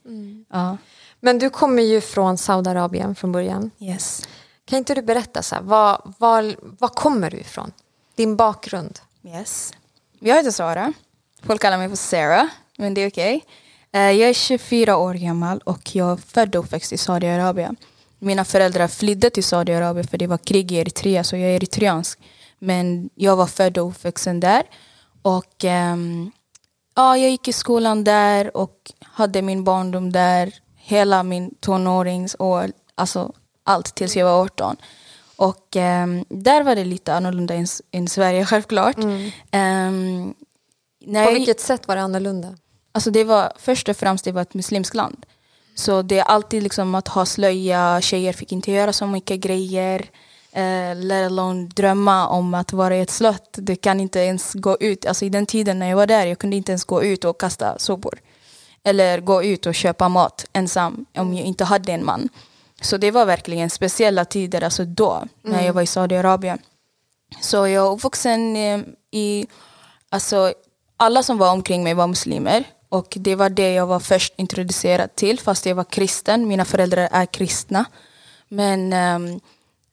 Ja. 0.51 0.77
Men 1.21 1.39
du 1.39 1.51
kommer 1.51 1.83
ju 1.83 2.01
från 2.01 2.39
Saudiarabien 2.39 3.15
från 3.15 3.33
början. 3.33 3.71
Yes. 3.79 4.23
Kan 4.65 4.79
inte 4.79 4.95
du 4.95 5.03
berätta, 5.03 5.43
så 5.43 5.55
här, 5.55 5.63
var, 5.63 6.13
var, 6.19 6.57
var 6.61 6.89
kommer 6.89 7.31
du 7.31 7.37
ifrån? 7.37 7.73
Din 8.15 8.37
bakgrund? 8.37 8.99
Yes. 9.25 9.73
Jag 10.19 10.37
heter 10.37 10.51
Sara. 10.51 10.93
Folk 11.43 11.63
kallar 11.63 11.79
mig 11.79 11.89
för 11.89 11.97
Sarah, 11.97 12.47
men 12.77 12.95
det 12.95 13.01
är 13.01 13.09
okej. 13.09 13.37
Okay. 13.37 14.13
Jag 14.13 14.29
är 14.29 14.35
24 14.35 14.97
år 14.97 15.15
gammal 15.15 15.59
och 15.59 15.97
jag 15.97 16.13
är 16.13 16.17
född 16.17 16.57
och 16.57 16.65
uppväxt 16.65 16.93
i 16.93 16.99
Saudiarabien. 16.99 17.77
Mina 18.19 18.45
föräldrar 18.45 18.89
flydde 18.89 19.31
till 19.31 19.45
Saudiarabien 19.45 20.07
för 20.07 20.19
det 20.19 20.27
var 20.27 20.39
krig 20.39 20.73
i 20.73 20.77
Eritrea, 20.77 21.25
så 21.25 21.37
jag 21.37 21.51
är 21.51 21.57
eritreansk. 21.57 22.19
Men 22.61 23.11
jag 23.15 23.37
var 23.37 23.47
född 23.47 23.79
och 23.79 23.89
uppvuxen 23.89 24.41
där. 24.41 24.63
Och 25.23 25.65
um, 25.65 26.33
ja, 26.97 27.17
jag 27.17 27.31
gick 27.31 27.49
i 27.49 27.53
skolan 27.53 28.05
där 28.05 28.57
och 28.57 28.93
hade 29.01 29.43
min 29.43 29.65
barndom 29.65 30.13
där. 30.13 30.55
Hela 30.77 31.23
min 31.23 31.55
tonåringsår, 31.61 32.73
alltså 32.95 33.33
allt 33.65 33.95
tills 33.95 34.17
jag 34.17 34.27
var 34.27 34.43
18. 34.45 34.77
Och 35.37 35.77
um, 35.77 36.25
där 36.29 36.63
var 36.63 36.75
det 36.75 36.85
lite 36.85 37.15
annorlunda 37.15 37.55
än, 37.55 37.67
än 37.93 38.09
Sverige 38.09 38.45
självklart. 38.47 38.97
Mm. 38.99 39.25
Um, 39.53 40.35
när 41.05 41.25
På 41.25 41.31
jag- 41.31 41.35
vilket 41.35 41.61
sätt 41.61 41.89
var 41.89 41.97
det 41.97 42.03
annorlunda? 42.03 42.57
Alltså 42.93 43.11
det 43.11 43.25
var 43.25 43.53
först 43.59 43.89
och 43.89 43.97
främst 43.97 44.25
det 44.25 44.33
var 44.33 44.43
ett 44.43 44.55
muslimskt 44.55 44.95
land. 44.95 45.27
Så 45.75 46.03
det 46.03 46.19
är 46.19 46.25
alltid 46.25 46.63
liksom 46.63 46.95
att 46.95 47.09
ha 47.09 47.27
slöja, 47.27 48.01
tjejer 48.01 48.33
fick 48.33 48.53
inte 48.53 48.73
göra 48.73 48.93
så 48.93 49.07
mycket 49.07 49.41
grejer. 49.41 50.11
Eh, 50.53 50.97
let 50.97 51.27
alone 51.27 51.67
drömma 51.67 52.29
om 52.29 52.55
att 52.55 52.73
vara 52.73 52.97
i 52.97 53.01
ett 53.01 53.11
slott. 53.11 53.51
Du 53.53 53.77
kan 53.77 54.01
inte 54.01 54.19
ens 54.21 54.55
gå 54.55 54.77
ut. 54.81 55.07
Alltså 55.07 55.25
i 55.25 55.29
den 55.29 55.47
tiden 55.47 55.79
när 55.79 55.89
jag 55.89 55.97
var 55.97 56.07
där, 56.07 56.27
jag 56.27 56.39
kunde 56.39 56.57
inte 56.57 56.73
ens 56.73 56.85
gå 56.85 57.03
ut 57.03 57.25
och 57.25 57.41
kasta 57.41 57.79
sopor. 57.79 58.19
Eller 58.83 59.21
gå 59.21 59.43
ut 59.45 59.67
och 59.67 59.75
köpa 59.75 60.09
mat 60.09 60.47
ensam 60.53 61.07
om 61.17 61.35
jag 61.35 61.47
inte 61.47 61.65
hade 61.65 61.93
en 61.93 62.05
man. 62.05 62.29
Så 62.81 62.97
det 62.97 63.11
var 63.11 63.27
verkligen 63.27 63.71
speciella 63.71 64.25
tider, 64.25 64.65
alltså 64.65 64.85
då, 64.85 65.25
när 65.43 65.67
jag 65.67 65.73
var 65.73 65.83
i 65.83 65.87
Saudiarabien. 65.87 66.59
Så 67.41 67.57
jag 67.57 67.87
är 67.87 67.93
uppvuxen 67.93 68.57
eh, 68.57 68.81
i, 69.11 69.47
alltså 70.09 70.53
alla 70.97 71.23
som 71.23 71.39
var 71.39 71.53
omkring 71.53 71.83
mig 71.83 71.95
var 71.95 72.07
muslimer. 72.07 72.65
Och 72.89 73.17
det 73.21 73.35
var 73.35 73.51
det 73.51 73.73
jag 73.73 73.87
var 73.87 74.01
först 74.01 74.35
introducerad 74.37 75.15
till, 75.15 75.41
fast 75.41 75.67
jag 75.67 75.75
var 75.75 75.85
kristen. 75.85 76.49
Mina 76.49 76.65
föräldrar 76.65 77.09
är 77.13 77.27
kristna. 77.27 77.85
Men 78.49 78.93
ehm, 78.93 79.41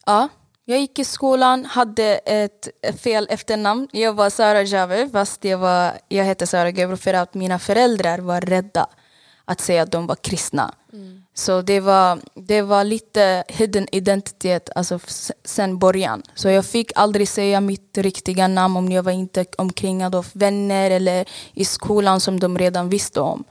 ja, 0.06 0.28
jag 0.70 0.80
gick 0.80 1.00
i 1.00 1.04
skolan, 1.04 1.66
hade 1.66 2.04
ett 2.26 2.68
fel 3.04 3.28
efternamn. 3.30 3.88
Jag 3.92 4.14
var 4.14 4.30
Sara 4.30 4.64
Javer, 4.64 5.10
fast 5.10 5.44
jag, 5.46 5.58
var, 5.58 5.92
jag 6.08 6.24
hette 6.26 6.48
Sara 6.48 6.70
Gebro 6.70 6.98
för 6.98 7.14
att 7.14 7.34
mina 7.34 7.60
föräldrar 7.60 8.20
var 8.20 8.42
rädda 8.42 8.88
att 9.46 9.62
säga 9.62 9.82
att 9.84 9.92
de 9.92 10.08
var 10.08 10.16
kristna. 10.16 10.74
Så 11.34 11.62
det 11.62 11.80
var, 11.80 12.20
det 12.34 12.62
var 12.62 12.84
lite 12.84 13.44
hidden 13.48 13.88
identitet 13.92 14.70
alltså 14.76 15.00
sen 15.46 15.80
början. 15.80 16.24
Så 16.36 16.50
jag 16.50 16.66
fick 16.66 16.92
aldrig 16.96 17.28
säga 17.28 17.62
mitt 17.62 17.98
riktiga 17.98 18.48
namn 18.48 18.78
om 18.78 18.92
jag 18.92 19.04
var 19.04 19.12
inte 19.12 19.46
omkringad 19.58 20.16
av 20.16 20.28
vänner 20.34 20.92
eller 20.92 21.26
i 21.54 21.66
skolan 21.66 22.20
som 22.20 22.40
de 22.40 22.58
redan 22.58 22.90
visste 22.90 23.22
om. 23.22 23.44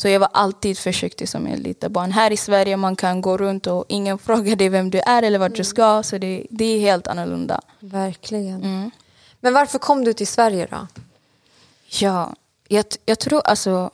Så 0.00 0.08
jag 0.08 0.20
var 0.20 0.28
alltid 0.32 0.78
försiktig 0.78 1.28
som 1.28 1.46
ett 1.46 1.58
litet 1.58 1.92
barn. 1.92 2.12
Här 2.12 2.30
i 2.30 2.36
Sverige 2.36 2.76
man 2.76 2.96
kan 2.96 3.20
gå 3.20 3.36
runt 3.36 3.66
och 3.66 3.84
ingen 3.88 4.18
frågar 4.26 4.56
dig 4.56 4.68
vem 4.68 4.90
du 4.90 4.98
är 5.00 5.22
eller 5.22 5.38
vart 5.38 5.54
du 5.54 5.64
ska. 5.64 6.02
Så 6.02 6.18
det, 6.18 6.46
det 6.50 6.64
är 6.64 6.80
helt 6.80 7.06
annorlunda. 7.06 7.60
Verkligen. 7.80 8.64
Mm. 8.64 8.90
Men 9.40 9.54
varför 9.54 9.78
kom 9.78 10.04
du 10.04 10.12
till 10.12 10.26
Sverige 10.26 10.66
då? 10.70 10.86
Ja, 11.88 12.34
jag, 12.68 12.84
jag 13.06 13.18
tror 13.18 13.42
alltså 13.46 13.90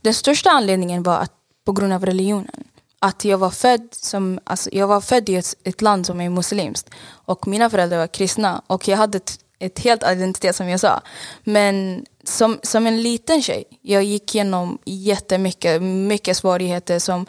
den 0.00 0.14
största 0.14 0.50
anledningen 0.50 1.02
var 1.02 1.18
att 1.18 1.32
på 1.64 1.72
grund 1.72 1.92
av 1.92 2.06
religionen. 2.06 2.64
Att 2.98 3.24
jag 3.24 3.38
var 3.38 3.50
född, 3.50 3.88
som, 3.90 4.40
alltså, 4.44 4.70
jag 4.72 4.86
var 4.86 5.00
född 5.00 5.28
i 5.28 5.36
ett, 5.36 5.54
ett 5.64 5.82
land 5.82 6.06
som 6.06 6.20
är 6.20 6.30
muslimskt 6.30 6.90
och 7.06 7.46
mina 7.46 7.70
föräldrar 7.70 7.98
var 7.98 8.06
kristna 8.06 8.62
och 8.66 8.88
jag 8.88 8.96
hade 8.96 9.16
ett, 9.16 9.38
ett 9.58 9.78
helt 9.78 10.02
identitet 10.02 10.56
som 10.56 10.68
jag 10.68 10.80
sa. 10.80 11.00
Men 11.44 12.06
som, 12.28 12.58
som 12.62 12.86
en 12.86 13.02
liten 13.02 13.42
tjej, 13.42 13.64
jag 13.82 14.04
gick 14.04 14.34
igenom 14.34 14.78
jättemycket 14.84 15.82
mycket 15.82 16.36
svårigheter 16.36 16.98
som 16.98 17.26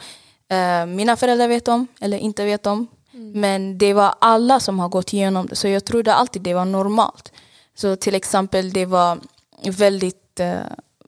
eh, 0.48 0.86
mina 0.86 1.16
föräldrar 1.16 1.48
vet 1.48 1.68
om 1.68 1.86
eller 2.00 2.18
inte 2.18 2.44
vet 2.44 2.66
om. 2.66 2.86
Men 3.34 3.78
det 3.78 3.94
var 3.94 4.14
alla 4.18 4.60
som 4.60 4.78
har 4.78 4.88
gått 4.88 5.12
igenom 5.12 5.46
det 5.46 5.56
så 5.56 5.68
jag 5.68 5.84
trodde 5.84 6.14
alltid 6.14 6.42
det 6.42 6.54
var 6.54 6.64
normalt. 6.64 7.32
Så 7.74 7.96
till 7.96 8.14
exempel 8.14 8.72
det 8.72 8.86
var 8.86 9.18
väldigt 9.64 10.40
eh, 10.40 10.60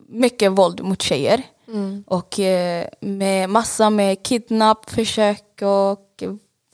mycket 0.09 0.53
våld 0.53 0.83
mot 0.83 1.03
tjejer. 1.03 1.43
Och 2.07 2.41
eh, 2.41 2.87
med 3.01 3.51
massa 3.51 3.91
med 3.91 4.23
kidnappförsök 4.23 5.63
och 5.63 6.23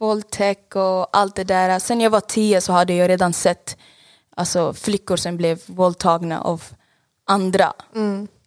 våldtäkt 0.00 0.76
och 0.76 1.16
allt 1.16 1.36
det 1.36 1.44
där. 1.44 1.78
Sen 1.78 2.00
jag 2.00 2.10
var 2.10 2.20
tio 2.20 2.60
så 2.60 2.72
hade 2.72 2.94
jag 2.94 3.08
redan 3.08 3.32
sett 3.32 3.76
alltså, 4.36 4.72
flickor 4.72 5.16
som 5.16 5.36
blev 5.36 5.60
våldtagna 5.66 6.40
av 6.40 6.62
andra. 7.28 7.72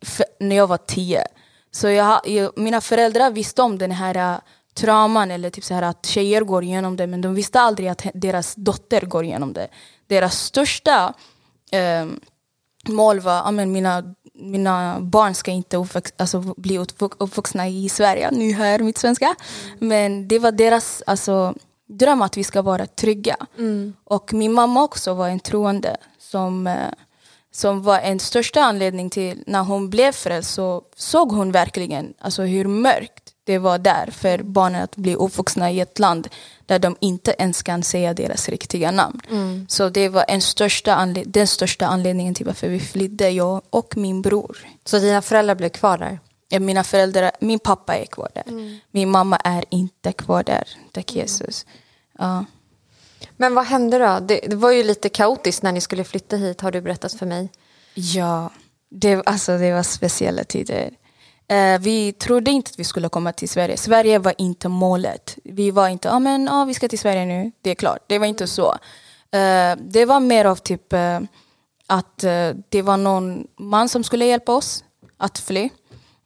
F- 0.01 0.21
när 0.39 0.55
jag 0.55 0.67
var 0.67 0.77
tio. 0.77 1.23
Så 1.71 1.89
jag, 1.89 2.27
jag, 2.27 2.51
mina 2.57 2.81
föräldrar 2.81 3.31
visste 3.31 3.61
om 3.61 3.77
den 3.77 3.91
här 3.91 4.33
äh, 4.33 4.39
trauman 4.73 5.31
eller 5.31 5.49
typ 5.49 5.63
så 5.63 5.73
här 5.73 5.81
att 5.81 6.05
tjejer 6.05 6.41
går 6.41 6.63
igenom 6.63 6.97
det 6.97 7.07
men 7.07 7.21
de 7.21 7.33
visste 7.35 7.59
aldrig 7.61 7.89
att 7.89 8.05
deras 8.13 8.55
dotter 8.55 9.01
går 9.01 9.23
igenom 9.23 9.53
det. 9.53 9.67
Deras 10.07 10.39
största 10.39 11.13
ehm, 11.71 12.19
mål 12.87 13.19
var 13.19 13.41
att 13.43 13.67
mina, 13.67 14.03
mina 14.33 14.99
barn 14.99 15.33
ska 15.35 15.51
inte 15.51 15.77
uppväx, 15.77 16.13
alltså, 16.17 16.39
bli 16.57 16.77
uppvux- 16.79 17.15
uppvuxna 17.17 17.67
i 17.67 17.89
Sverige. 17.89 18.31
Nu 18.31 18.53
hör 18.53 18.79
mitt 18.79 18.97
svenska. 18.97 19.35
Men 19.79 20.27
det 20.27 20.39
var 20.39 20.51
deras 20.51 21.03
alltså, 21.05 21.53
dröm 21.87 22.21
att 22.21 22.37
vi 22.37 22.43
ska 22.43 22.61
vara 22.61 22.85
trygga. 22.85 23.35
Och 24.03 24.33
min 24.33 24.53
mamma 24.53 24.83
också 24.83 25.13
var 25.13 25.29
en 25.29 25.39
troende 25.39 25.97
som, 26.19 26.67
eh, 26.67 26.75
som 27.51 27.81
var 27.81 27.99
en 27.99 28.19
största 28.19 28.61
anledning 28.61 29.09
till 29.09 29.43
när 29.47 29.63
hon 29.63 29.89
blev 29.89 30.11
frälst 30.11 30.53
så 30.53 30.83
såg 30.95 31.31
hon 31.31 31.51
verkligen 31.51 32.13
alltså, 32.19 32.41
hur 32.41 32.65
mörkt 32.65 33.33
det 33.43 33.57
var 33.57 33.77
där 33.77 34.09
för 34.11 34.43
barnen 34.43 34.83
att 34.83 34.95
bli 34.95 35.15
uppvuxna 35.15 35.71
i 35.71 35.79
ett 35.79 35.99
land 35.99 36.27
där 36.65 36.79
de 36.79 36.95
inte 36.99 37.35
ens 37.37 37.63
kan 37.63 37.83
säga 37.83 38.13
deras 38.13 38.49
riktiga 38.49 38.91
namn. 38.91 39.21
Så 39.69 39.89
det 39.89 40.09
var 40.09 40.25
en 40.27 40.41
största 40.41 41.05
den 41.25 41.47
största 41.47 41.87
anledningen 41.87 42.33
till 42.33 42.45
varför 42.45 42.67
vi 42.69 42.79
flydde, 42.79 43.29
jag 43.29 43.61
och 43.69 43.97
min 43.97 44.21
bror. 44.21 44.57
Så 44.85 44.99
dina 44.99 45.21
föräldrar 45.21 45.55
blev 45.55 45.69
kvar 45.69 45.97
där? 45.97 46.19
Mina 46.59 46.83
föräldrar, 46.83 47.31
min 47.39 47.59
pappa 47.59 47.95
är 47.95 48.05
kvar 48.05 48.29
där. 48.33 48.43
Min 48.91 49.09
mamma 49.09 49.37
är 49.37 49.65
inte 49.69 50.11
kvar 50.11 50.43
där, 50.43 50.67
tack 50.91 51.15
Jesus. 51.15 51.65
Ja. 52.17 52.45
Men 53.37 53.55
vad 53.55 53.65
hände 53.65 53.97
då? 53.97 54.19
Det, 54.19 54.39
det 54.47 54.55
var 54.55 54.71
ju 54.71 54.83
lite 54.83 55.09
kaotiskt 55.09 55.63
när 55.63 55.71
ni 55.71 55.81
skulle 55.81 56.03
flytta 56.03 56.35
hit 56.35 56.61
har 56.61 56.71
du 56.71 56.81
berättat 56.81 57.13
för 57.13 57.25
mig. 57.25 57.49
Ja, 57.93 58.51
det, 58.89 59.23
alltså, 59.25 59.57
det 59.57 59.73
var 59.73 59.83
speciella 59.83 60.43
tider. 60.43 60.91
Eh, 61.47 61.79
vi 61.79 62.13
trodde 62.13 62.51
inte 62.51 62.69
att 62.69 62.79
vi 62.79 62.83
skulle 62.83 63.09
komma 63.09 63.33
till 63.33 63.49
Sverige. 63.49 63.77
Sverige 63.77 64.19
var 64.19 64.33
inte 64.37 64.69
målet. 64.69 65.37
Vi 65.43 65.71
var 65.71 65.89
inte, 65.89 66.07
ja 66.07 66.15
ah, 66.15 66.19
men 66.19 66.49
ah, 66.49 66.65
vi 66.65 66.73
ska 66.73 66.87
till 66.87 66.99
Sverige 66.99 67.25
nu, 67.25 67.51
det 67.61 67.69
är 67.69 67.75
klart. 67.75 68.03
Det 68.07 68.19
var 68.19 68.25
inte 68.25 68.47
så. 68.47 68.71
Eh, 69.31 69.75
det 69.77 70.05
var 70.05 70.19
mer 70.19 70.45
av 70.45 70.55
typ 70.55 70.93
eh, 70.93 71.19
att 71.87 72.23
eh, 72.23 72.49
det 72.69 72.81
var 72.81 72.97
någon 72.97 73.47
man 73.59 73.89
som 73.89 74.03
skulle 74.03 74.25
hjälpa 74.25 74.55
oss 74.55 74.83
att 75.17 75.39
fly. 75.39 75.69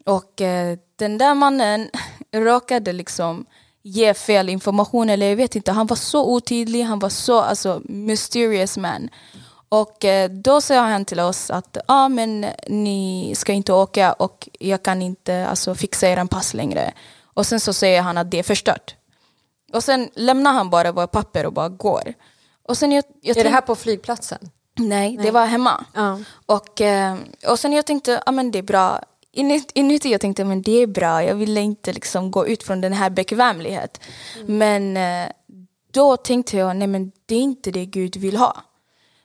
Och 0.06 0.42
eh, 0.42 0.78
den 0.96 1.18
där 1.18 1.36
mannen 1.36 1.90
råkade 2.32 2.94
liksom 2.94 3.46
ge 3.86 4.14
fel 4.14 4.50
information 4.50 5.10
eller 5.10 5.30
jag 5.30 5.36
vet 5.36 5.56
inte. 5.56 5.72
Han 5.72 5.88
var 5.88 5.96
så 5.96 6.26
otydlig, 6.26 6.84
han 6.84 7.00
var 7.00 7.10
så 7.10 7.42
alltså, 7.42 7.82
mysterious 7.86 8.78
man. 8.78 9.10
Och 9.70 10.06
eh, 10.06 10.30
då 10.30 10.62
sa 10.62 10.76
han 10.76 11.06
till 11.06 11.20
oss 11.20 11.52
att 11.52 11.78
ah, 11.86 12.10
men 12.10 12.46
ni 12.68 13.34
ska 13.36 13.54
inte 13.54 13.74
åka 13.74 14.14
och 14.14 14.50
jag 14.60 14.84
kan 14.84 15.02
inte 15.02 15.48
alltså, 15.48 15.76
fixa 15.76 16.08
er 16.08 16.18
en 16.18 16.28
pass 16.28 16.54
längre. 16.54 16.94
Och 17.24 17.46
sen 17.46 17.60
så 17.60 17.74
säger 17.74 18.02
han 18.02 18.18
att 18.18 18.32
det 18.32 18.40
är 18.40 18.44
förstört. 18.44 18.96
Och 19.74 19.84
sen 19.84 20.10
lämnar 20.16 20.54
han 20.54 20.70
bara 20.70 20.92
våra 20.92 21.08
papper 21.08 21.46
och 21.46 21.54
bara 21.54 21.70
går. 21.70 22.14
Och 22.68 22.78
sen 22.78 22.92
jag, 22.92 23.04
jag 23.22 23.38
är 23.38 23.44
det 23.44 23.50
här 23.50 23.62
på 23.62 23.76
flygplatsen? 23.76 24.40
Nej, 24.78 25.16
Nej, 25.16 25.26
det 25.26 25.32
var 25.32 25.46
hemma. 25.46 25.86
Ja. 25.94 26.20
Och, 26.46 26.82
eh, 26.82 27.18
och 27.48 27.60
sen 27.60 27.74
jag 27.74 27.86
tänkte, 27.86 28.24
ja 28.26 28.32
men 28.32 28.52
det 28.52 28.60
är 28.60 28.64
bra. 28.64 29.02
Inuti 29.74 30.12
jag 30.12 30.22
tänkte, 30.22 30.46
men 30.46 30.62
det 30.62 30.82
är 30.82 30.88
bra. 30.88 31.24
Jag 31.24 31.36
ville 31.36 31.62
inte 31.62 31.94
liksom 31.94 32.32
gå 32.32 32.48
ut 32.48 32.64
från 32.64 32.82
den 32.82 32.94
här 32.94 33.10
bekvämligheten. 33.10 34.04
Mm. 34.36 34.58
Men 34.58 34.98
eh, 34.98 35.32
då 35.92 36.18
tänkte 36.18 36.58
jag, 36.58 36.76
nej 36.76 36.88
men 36.88 37.12
det 37.26 37.36
är 37.36 37.40
inte 37.42 37.72
det 37.72 37.86
Gud 37.86 38.16
vill 38.16 38.38
ha. 38.38 38.64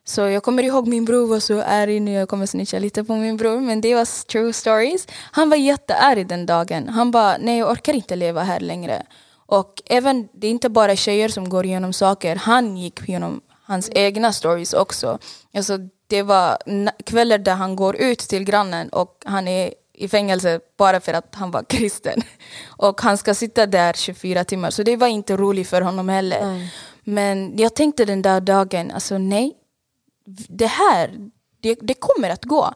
Så 0.03 0.21
jag 0.21 0.43
kommer 0.43 0.63
ihåg 0.63 0.87
min 0.87 1.05
bror 1.05 1.27
var 1.27 1.39
så 1.39 1.61
arg, 1.61 1.99
nu 1.99 2.11
jag 2.11 2.29
kommer 2.29 2.45
snitcha 2.45 2.79
lite 2.79 3.03
på 3.03 3.15
min 3.15 3.37
bror, 3.37 3.59
men 3.59 3.81
det 3.81 3.95
var 3.95 4.27
true 4.27 4.53
stories. 4.53 5.07
Han 5.31 5.49
var 5.49 5.57
jättearg 5.57 6.27
den 6.27 6.45
dagen. 6.45 6.89
Han 6.89 7.11
bara, 7.11 7.37
nej 7.37 7.59
jag 7.59 7.71
orkar 7.71 7.93
inte 7.93 8.15
leva 8.15 8.43
här 8.43 8.59
längre. 8.59 9.03
Och 9.45 9.81
även, 9.85 10.27
det 10.33 10.47
är 10.47 10.51
inte 10.51 10.69
bara 10.69 10.95
tjejer 10.95 11.29
som 11.29 11.49
går 11.49 11.65
igenom 11.65 11.93
saker, 11.93 12.35
han 12.35 12.77
gick 12.77 13.09
igenom 13.09 13.41
hans 13.63 13.89
egna 13.93 14.33
stories 14.33 14.73
också. 14.73 15.19
Alltså, 15.53 15.77
det 16.07 16.23
var 16.23 16.57
kvällar 17.03 17.37
där 17.37 17.55
han 17.55 17.75
går 17.75 17.95
ut 17.95 18.19
till 18.19 18.43
grannen 18.43 18.89
och 18.89 19.23
han 19.25 19.47
är 19.47 19.73
i 20.01 20.07
fängelse 20.07 20.59
bara 20.77 20.99
för 20.99 21.13
att 21.13 21.35
han 21.35 21.51
var 21.51 21.63
kristen. 21.69 22.21
Och 22.67 23.01
han 23.01 23.17
ska 23.17 23.33
sitta 23.33 23.65
där 23.65 23.93
24 23.93 24.43
timmar, 24.43 24.69
så 24.69 24.83
det 24.83 24.97
var 24.97 25.07
inte 25.07 25.37
roligt 25.37 25.69
för 25.69 25.81
honom 25.81 26.09
heller. 26.09 26.41
Mm. 26.41 26.67
Men 27.03 27.57
jag 27.57 27.75
tänkte 27.75 28.05
den 28.05 28.21
där 28.21 28.41
dagen, 28.41 28.91
alltså 28.91 29.17
nej, 29.17 29.53
det 30.49 30.67
här, 30.67 31.29
det, 31.61 31.77
det 31.81 31.93
kommer 31.93 32.29
att 32.29 32.45
gå. 32.45 32.73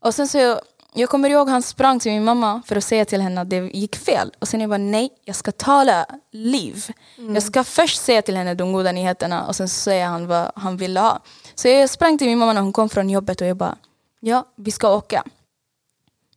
Och 0.00 0.14
sen 0.14 0.28
så 0.28 0.60
jag 0.94 1.08
kommer 1.08 1.30
ihåg 1.30 1.48
han 1.48 1.62
sprang 1.62 2.00
till 2.00 2.12
min 2.12 2.24
mamma 2.24 2.62
för 2.66 2.76
att 2.76 2.84
säga 2.84 3.04
till 3.04 3.20
henne 3.20 3.40
att 3.40 3.50
det 3.50 3.56
gick 3.56 3.96
fel. 3.96 4.32
Och 4.38 4.48
sen 4.48 4.60
jag 4.60 4.70
bara 4.70 4.78
nej, 4.78 5.10
jag 5.24 5.36
ska 5.36 5.52
tala 5.52 6.06
liv. 6.32 6.84
Mm. 7.18 7.34
Jag 7.34 7.42
ska 7.42 7.64
först 7.64 8.02
säga 8.02 8.22
till 8.22 8.36
henne 8.36 8.54
de 8.54 8.72
goda 8.72 8.92
nyheterna 8.92 9.46
och 9.46 9.56
sen 9.56 9.68
säger 9.68 10.06
han 10.06 10.26
vad 10.26 10.50
han 10.54 10.76
ville 10.76 11.00
ha. 11.00 11.20
Så 11.54 11.68
jag 11.68 11.90
sprang 11.90 12.18
till 12.18 12.26
min 12.26 12.38
mamma 12.38 12.52
när 12.52 12.60
hon 12.60 12.72
kom 12.72 12.88
från 12.88 13.10
jobbet 13.10 13.40
och 13.40 13.46
jag 13.46 13.56
bara 13.56 13.76
ja, 14.20 14.44
vi 14.56 14.70
ska 14.70 14.94
åka. 14.94 15.24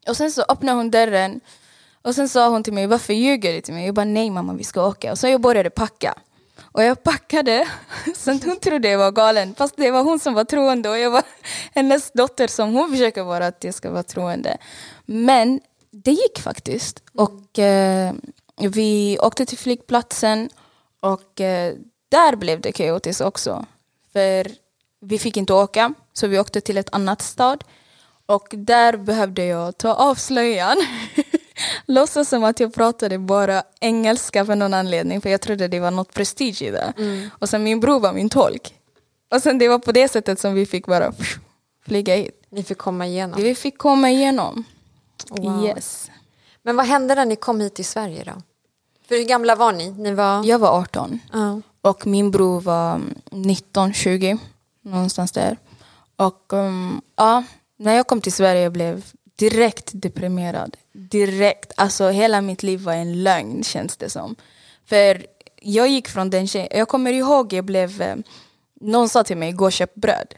Och 0.07 0.17
sen 0.17 0.31
så 0.31 0.41
öppnade 0.49 0.77
hon 0.77 0.91
dörren 0.91 1.41
och 2.01 2.15
sen 2.15 2.29
sa 2.29 2.49
hon 2.49 2.63
till 2.63 2.73
mig 2.73 2.87
varför 2.87 3.13
ljuger 3.13 3.53
du 3.53 3.61
till 3.61 3.73
mig? 3.73 3.85
Jag 3.85 3.95
bara 3.95 4.05
nej 4.05 4.29
mamma 4.29 4.53
vi 4.53 4.63
ska 4.63 4.87
åka. 4.87 5.11
Och 5.11 5.19
så 5.19 5.27
jag 5.27 5.41
började 5.41 5.69
packa. 5.69 6.13
Och 6.61 6.83
jag 6.83 7.03
packade, 7.03 7.67
så 8.15 8.31
hon 8.31 8.59
trodde 8.59 8.89
jag 8.89 8.97
var 8.99 9.11
galen. 9.11 9.55
Fast 9.55 9.77
det 9.77 9.91
var 9.91 10.03
hon 10.03 10.19
som 10.19 10.33
var 10.33 10.43
troende 10.43 10.89
och 10.89 10.99
jag 10.99 11.11
var 11.11 11.23
hennes 11.73 12.11
dotter 12.11 12.47
som 12.47 12.73
hon 12.73 12.91
försöker 12.91 13.23
vara 13.23 13.47
att 13.47 13.63
jag 13.63 13.73
ska 13.73 13.91
vara 13.91 14.03
troende. 14.03 14.57
Men 15.05 15.59
det 15.91 16.11
gick 16.11 16.39
faktiskt. 16.39 17.03
Och 17.15 17.59
eh, 17.59 18.13
vi 18.57 19.17
åkte 19.21 19.45
till 19.45 19.57
flygplatsen 19.57 20.49
och 20.99 21.41
eh, 21.41 21.73
där 22.09 22.35
blev 22.35 22.61
det 22.61 22.71
kaotiskt 22.71 23.21
också. 23.21 23.65
För 24.13 24.47
vi 24.99 25.19
fick 25.19 25.37
inte 25.37 25.53
åka, 25.53 25.93
så 26.13 26.27
vi 26.27 26.39
åkte 26.39 26.61
till 26.61 26.77
ett 26.77 26.93
annat 26.93 27.21
stad. 27.21 27.63
Och 28.31 28.47
där 28.51 28.97
behövde 28.97 29.45
jag 29.45 29.77
ta 29.77 29.93
av 29.93 30.15
slöjan. 30.15 30.77
låtsas 31.85 32.29
som 32.29 32.43
att 32.43 32.59
jag 32.59 32.73
pratade 32.73 33.17
bara 33.17 33.63
engelska 33.79 34.45
för 34.45 34.55
någon 34.55 34.73
anledning 34.73 35.21
för 35.21 35.29
jag 35.29 35.41
trodde 35.41 35.67
det 35.67 35.79
var 35.79 35.91
något 35.91 36.13
prestige 36.13 36.61
i 36.61 36.71
det. 36.71 36.93
Mm. 36.97 37.29
Och 37.39 37.49
sen 37.49 37.63
min 37.63 37.79
bror 37.79 37.99
var 37.99 38.13
min 38.13 38.29
tolk. 38.29 38.75
Och 39.31 39.41
sen 39.41 39.57
det 39.57 39.67
var 39.67 39.79
på 39.79 39.91
det 39.91 40.07
sättet 40.07 40.39
som 40.39 40.53
vi 40.53 40.65
fick 40.65 40.87
bara 40.87 41.13
flyga 41.85 42.15
hit. 42.15 42.45
Ni 42.49 42.63
fick 42.63 42.77
komma 42.77 43.07
igenom? 43.07 43.41
Vi 43.41 43.55
fick 43.55 43.77
komma 43.77 44.09
igenom. 44.09 44.63
Wow. 45.29 45.65
Yes. 45.65 46.11
Men 46.63 46.75
vad 46.75 46.85
hände 46.85 47.15
när 47.15 47.25
ni 47.25 47.35
kom 47.35 47.61
hit 47.61 47.75
till 47.75 47.85
Sverige 47.85 48.23
då? 48.23 48.41
För 49.07 49.15
hur 49.15 49.23
gamla 49.23 49.55
var 49.55 49.71
ni? 49.71 49.91
ni 49.91 50.13
var... 50.13 50.45
Jag 50.45 50.59
var 50.59 50.79
18. 50.79 51.19
Uh. 51.35 51.57
Och 51.81 52.07
min 52.07 52.31
bror 52.31 52.61
var 52.61 53.01
19, 53.31 53.93
20. 53.93 54.37
Någonstans 54.81 55.31
där. 55.31 55.57
Och 56.15 56.53
um, 56.53 57.01
ja, 57.15 57.43
när 57.81 57.95
jag 57.95 58.07
kom 58.07 58.21
till 58.21 58.33
Sverige 58.33 58.69
blev 58.69 59.05
direkt 59.35 59.89
deprimerad. 59.93 60.77
Direkt. 60.93 61.71
Alltså 61.77 62.09
hela 62.09 62.41
mitt 62.41 62.63
liv 62.63 62.79
var 62.81 62.93
en 62.93 63.23
lögn 63.23 63.63
känns 63.63 63.97
det 63.97 64.09
som. 64.09 64.35
För 64.85 65.25
jag 65.61 65.87
gick 65.87 66.07
från 66.07 66.29
den 66.29 66.47
tjejen, 66.47 66.67
jag 66.71 66.87
kommer 66.87 67.13
ihåg 67.13 67.53
jag 67.53 67.65
blev, 67.65 68.01
eh, 68.01 68.15
någon 68.81 69.09
sa 69.09 69.23
till 69.23 69.37
mig 69.37 69.51
gå 69.51 69.65
och 69.65 69.71
köp 69.71 69.95
bröd. 69.95 70.35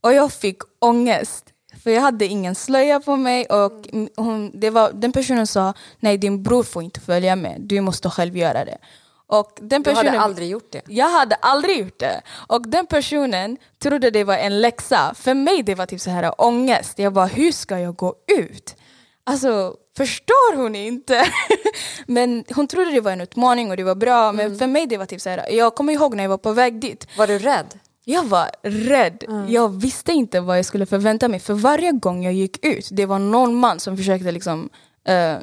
Och 0.00 0.12
jag 0.12 0.32
fick 0.32 0.58
ångest. 0.78 1.44
För 1.82 1.90
jag 1.90 2.00
hade 2.00 2.26
ingen 2.26 2.54
slöja 2.54 3.00
på 3.00 3.16
mig 3.16 3.46
och 3.46 3.88
hon, 4.16 4.60
det 4.60 4.70
var, 4.70 4.92
den 4.92 5.12
personen 5.12 5.46
sa 5.46 5.74
nej 6.00 6.18
din 6.18 6.42
bror 6.42 6.62
får 6.62 6.82
inte 6.82 7.00
följa 7.00 7.36
med, 7.36 7.60
du 7.60 7.80
måste 7.80 8.10
själv 8.10 8.36
göra 8.36 8.64
det. 8.64 8.78
Och 9.28 9.52
den 9.60 9.82
personen, 9.82 10.04
du 10.04 10.10
hade 10.10 10.20
aldrig 10.20 10.50
gjort 10.50 10.72
det? 10.72 10.82
Jag 10.86 11.10
hade 11.10 11.34
aldrig 11.34 11.78
gjort 11.78 11.98
det. 11.98 12.22
Och 12.46 12.68
den 12.68 12.86
personen 12.86 13.56
trodde 13.78 14.10
det 14.10 14.24
var 14.24 14.36
en 14.36 14.60
läxa. 14.60 15.14
För 15.14 15.34
mig 15.34 15.62
det 15.62 15.74
var 15.74 15.86
typ 15.86 16.00
så 16.00 16.10
här 16.10 16.40
ångest. 16.40 16.98
Jag 16.98 17.12
bara, 17.12 17.26
hur 17.26 17.52
ska 17.52 17.78
jag 17.78 17.96
gå 17.96 18.14
ut? 18.38 18.76
Alltså, 19.24 19.74
förstår 19.96 20.56
hon 20.56 20.74
inte? 20.74 21.24
men 22.06 22.44
hon 22.54 22.66
trodde 22.66 22.90
det 22.90 23.00
var 23.00 23.12
en 23.12 23.20
utmaning 23.20 23.70
och 23.70 23.76
det 23.76 23.84
var 23.84 23.94
bra. 23.94 24.32
Men 24.32 24.46
mm. 24.46 24.58
för 24.58 24.66
mig 24.66 24.86
det 24.86 24.96
var 24.96 25.06
typ 25.06 25.20
så 25.20 25.30
här, 25.30 25.52
jag 25.52 25.74
kommer 25.74 25.92
ihåg 25.92 26.14
när 26.14 26.24
jag 26.24 26.30
var 26.30 26.38
på 26.38 26.52
väg 26.52 26.80
dit. 26.80 27.06
Var 27.18 27.26
du 27.26 27.38
rädd? 27.38 27.78
Jag 28.04 28.24
var 28.24 28.50
rädd. 28.62 29.24
Mm. 29.28 29.52
Jag 29.52 29.80
visste 29.80 30.12
inte 30.12 30.40
vad 30.40 30.58
jag 30.58 30.64
skulle 30.64 30.86
förvänta 30.86 31.28
mig. 31.28 31.40
För 31.40 31.54
varje 31.54 31.92
gång 31.92 32.24
jag 32.24 32.32
gick 32.32 32.64
ut, 32.66 32.88
det 32.92 33.06
var 33.06 33.18
någon 33.18 33.54
man 33.54 33.80
som 33.80 33.96
försökte 33.96 34.32
liksom 34.32 34.68
uh, 35.08 35.38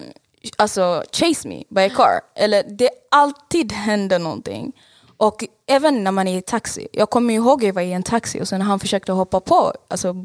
alltså 0.56 1.04
chase 1.12 1.48
me 1.48 1.64
by 1.70 1.82
a 1.82 1.90
car. 1.96 2.22
Eller 2.36 2.64
det 2.64 2.90
alltid 3.12 3.72
händer 3.72 4.20
någonting. 4.20 4.72
Och 5.18 5.44
även 5.68 6.04
när 6.04 6.12
man 6.12 6.28
är 6.28 6.38
i 6.38 6.42
taxi. 6.42 6.88
Jag 6.92 7.10
kommer 7.10 7.34
ihåg 7.34 7.60
att 7.60 7.68
jag 7.68 7.74
var 7.74 7.82
i 7.82 7.94
en 7.94 8.04
taxi 8.04 8.42
och 8.42 8.48
sen 8.48 8.62
han 8.62 8.80
försökte 8.80 9.12
hoppa 9.12 9.40
på 9.40 9.74
alltså, 9.88 10.16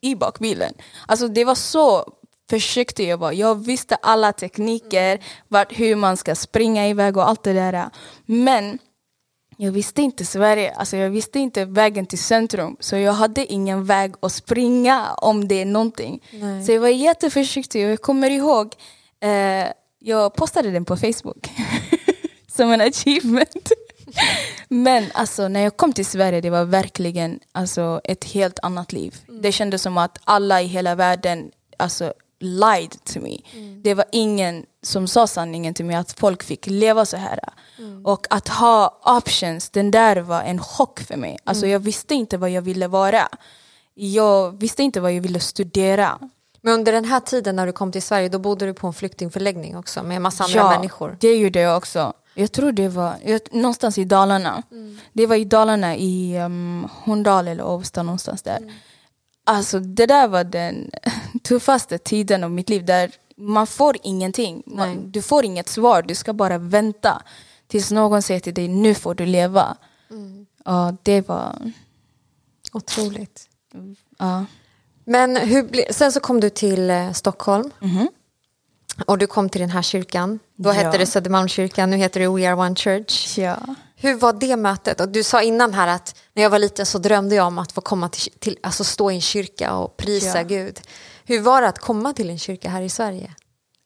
i 0.00 0.14
bakbilen. 0.14 0.74
Alltså 1.06 1.28
det 1.28 1.44
var 1.44 1.54
så 1.54 2.12
försiktig 2.50 3.08
jag 3.08 3.18
var. 3.18 3.32
Jag 3.32 3.66
visste 3.66 3.94
alla 3.94 4.32
tekniker, 4.32 5.20
vart, 5.48 5.78
hur 5.78 5.96
man 5.96 6.16
ska 6.16 6.34
springa 6.34 6.88
iväg 6.88 7.16
och 7.16 7.28
allt 7.28 7.42
det 7.42 7.52
där. 7.52 7.90
Men 8.26 8.78
jag 9.56 9.72
visste 9.72 10.02
inte 10.02 10.24
Sverige, 10.24 10.74
alltså 10.74 10.96
jag 10.96 11.10
visste 11.10 11.38
inte 11.38 11.64
vägen 11.64 12.06
till 12.06 12.18
centrum. 12.18 12.76
Så 12.80 12.96
jag 12.96 13.12
hade 13.12 13.52
ingen 13.52 13.84
väg 13.84 14.14
att 14.20 14.32
springa 14.32 15.14
om 15.14 15.48
det 15.48 15.60
är 15.60 15.66
någonting. 15.66 16.22
Nej. 16.32 16.64
Så 16.64 16.72
jag 16.72 16.80
var 16.80 16.88
jätteförsiktig 16.88 17.86
och 17.86 17.92
jag 17.92 18.00
kommer 18.00 18.30
ihåg 18.30 18.74
Eh, 19.24 19.72
jag 19.98 20.34
postade 20.34 20.70
den 20.70 20.84
på 20.84 20.96
Facebook 20.96 21.50
som 22.48 22.72
en 22.72 22.80
achievement. 22.80 23.72
Men 24.68 25.04
alltså, 25.14 25.48
när 25.48 25.60
jag 25.60 25.76
kom 25.76 25.92
till 25.92 26.06
Sverige 26.06 26.40
det 26.40 26.50
var 26.50 26.64
verkligen 26.64 27.40
alltså, 27.52 28.00
ett 28.04 28.24
helt 28.24 28.58
annat 28.62 28.92
liv. 28.92 29.16
Mm. 29.28 29.42
Det 29.42 29.52
kändes 29.52 29.82
som 29.82 29.98
att 29.98 30.18
alla 30.24 30.62
i 30.62 30.66
hela 30.66 30.94
världen 30.94 31.50
alltså, 31.76 32.12
lied 32.40 33.04
to 33.04 33.20
me. 33.20 33.38
Mm. 33.52 33.82
Det 33.82 33.94
var 33.94 34.04
ingen 34.12 34.66
som 34.82 35.08
sa 35.08 35.26
sanningen 35.26 35.74
till 35.74 35.84
mig 35.84 35.96
att 35.96 36.12
folk 36.12 36.42
fick 36.42 36.66
leva 36.66 37.06
så 37.06 37.16
här. 37.16 37.38
Mm. 37.78 38.06
Och 38.06 38.26
att 38.30 38.48
ha 38.48 39.00
options, 39.18 39.70
den 39.70 39.90
där 39.90 40.16
var 40.16 40.42
en 40.42 40.58
chock 40.58 41.00
för 41.00 41.16
mig. 41.16 41.38
Alltså, 41.44 41.64
mm. 41.64 41.72
Jag 41.72 41.80
visste 41.80 42.14
inte 42.14 42.36
vad 42.36 42.50
jag 42.50 42.62
ville 42.62 42.88
vara. 42.88 43.28
Jag 43.94 44.60
visste 44.60 44.82
inte 44.82 45.00
vad 45.00 45.12
jag 45.12 45.20
ville 45.20 45.40
studera. 45.40 46.18
Men 46.64 46.74
under 46.74 46.92
den 46.92 47.04
här 47.04 47.20
tiden 47.20 47.56
när 47.56 47.66
du 47.66 47.72
kom 47.72 47.92
till 47.92 48.02
Sverige, 48.02 48.28
då 48.28 48.38
bodde 48.38 48.66
du 48.66 48.74
på 48.74 48.86
en 48.86 48.92
flyktingförläggning 48.92 49.76
också 49.76 50.02
med 50.02 50.16
en 50.16 50.22
massa 50.22 50.44
andra 50.44 50.58
ja, 50.58 50.70
människor? 50.70 51.16
det 51.20 51.34
gjorde 51.36 51.60
jag 51.60 51.76
också. 51.76 52.12
Jag 52.34 52.52
tror 52.52 52.72
det 52.72 52.88
var 52.88 53.14
jag, 53.24 53.40
någonstans 53.50 53.98
i 53.98 54.04
Dalarna. 54.04 54.62
Mm. 54.70 54.98
Det 55.12 55.26
var 55.26 55.36
i 55.36 55.44
Dalarna, 55.44 55.96
i 55.96 56.38
um, 56.38 56.88
Horndal 56.92 57.48
eller 57.48 57.64
Avesta 57.64 58.02
någonstans 58.02 58.42
där. 58.42 58.56
Mm. 58.56 58.74
Alltså 59.44 59.78
det 59.78 60.06
där 60.06 60.28
var 60.28 60.44
den 60.44 60.90
tuffaste 61.42 61.98
tiden 61.98 62.44
av 62.44 62.50
mitt 62.50 62.68
liv 62.68 62.84
där 62.84 63.10
man 63.36 63.66
får 63.66 63.96
ingenting. 64.02 64.62
Man, 64.66 65.10
du 65.10 65.22
får 65.22 65.44
inget 65.44 65.68
svar, 65.68 66.02
du 66.02 66.14
ska 66.14 66.32
bara 66.32 66.58
vänta 66.58 67.22
tills 67.66 67.90
någon 67.90 68.22
säger 68.22 68.40
till 68.40 68.54
dig 68.54 68.68
nu 68.68 68.94
får 68.94 69.14
du 69.14 69.26
leva. 69.26 69.76
Mm. 70.10 70.46
Och 70.64 70.96
det 71.02 71.28
var... 71.28 71.72
Otroligt. 72.72 73.48
Ja. 74.18 74.44
Men 75.04 75.36
hur 75.36 75.92
sen 75.92 76.12
så 76.12 76.20
kom 76.20 76.40
du 76.40 76.50
till 76.50 76.90
eh, 76.90 77.12
Stockholm. 77.12 77.70
Mm. 77.82 78.08
Och 79.06 79.18
du 79.18 79.26
kom 79.26 79.48
till 79.48 79.60
den 79.60 79.70
här 79.70 79.82
kyrkan. 79.82 80.38
Då 80.56 80.68
ja. 80.68 80.72
hette 80.72 80.98
det 80.98 81.06
Södermalmskyrkan, 81.06 81.90
nu 81.90 81.96
heter 81.96 82.20
det 82.20 82.28
We 82.28 82.48
Are 82.48 82.54
One 82.54 82.76
Church. 82.76 83.38
Ja. 83.38 83.58
Hur 83.96 84.14
var 84.14 84.32
det 84.32 84.56
mötet? 84.56 85.00
Och 85.00 85.08
du 85.08 85.22
sa 85.22 85.42
innan 85.42 85.74
här 85.74 85.88
att 85.88 86.14
när 86.32 86.42
jag 86.42 86.50
var 86.50 86.58
liten 86.58 86.86
så 86.86 86.98
drömde 86.98 87.34
jag 87.34 87.46
om 87.46 87.58
att 87.58 87.72
få 87.72 87.80
komma 87.80 88.08
till, 88.08 88.32
till 88.32 88.58
alltså 88.62 88.84
stå 88.84 89.10
i 89.10 89.14
en 89.14 89.20
kyrka 89.20 89.74
och 89.74 89.96
prisa 89.96 90.38
ja. 90.38 90.42
Gud. 90.42 90.80
Hur 91.24 91.40
var 91.40 91.62
det 91.62 91.68
att 91.68 91.78
komma 91.78 92.12
till 92.12 92.30
en 92.30 92.38
kyrka 92.38 92.68
här 92.68 92.82
i 92.82 92.88
Sverige? 92.88 93.30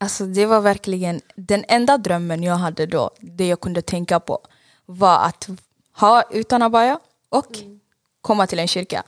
Alltså 0.00 0.24
det 0.24 0.46
var 0.46 0.60
verkligen 0.60 1.20
den 1.36 1.64
enda 1.68 1.98
drömmen 1.98 2.42
jag 2.42 2.54
hade 2.54 2.86
då, 2.86 3.10
det 3.20 3.46
jag 3.46 3.60
kunde 3.60 3.82
tänka 3.82 4.20
på, 4.20 4.38
var 4.86 5.18
att 5.18 5.48
ha 5.96 6.22
utan 6.30 6.62
abaya 6.62 6.98
och 7.28 7.58
mm. 7.58 7.80
komma 8.20 8.46
till 8.46 8.58
en 8.58 8.68
kyrka 8.68 9.02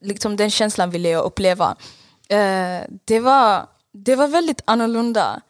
liksom 0.00 0.36
den 0.36 0.50
känslan 0.50 0.90
ville 0.90 1.08
jag 1.08 1.24
uppleva. 1.24 1.76
Eh, 2.28 2.80
det, 3.04 3.20
var, 3.20 3.66
det 3.92 4.16
var 4.16 4.28
väldigt 4.28 4.62
annorlunda. 4.64 5.40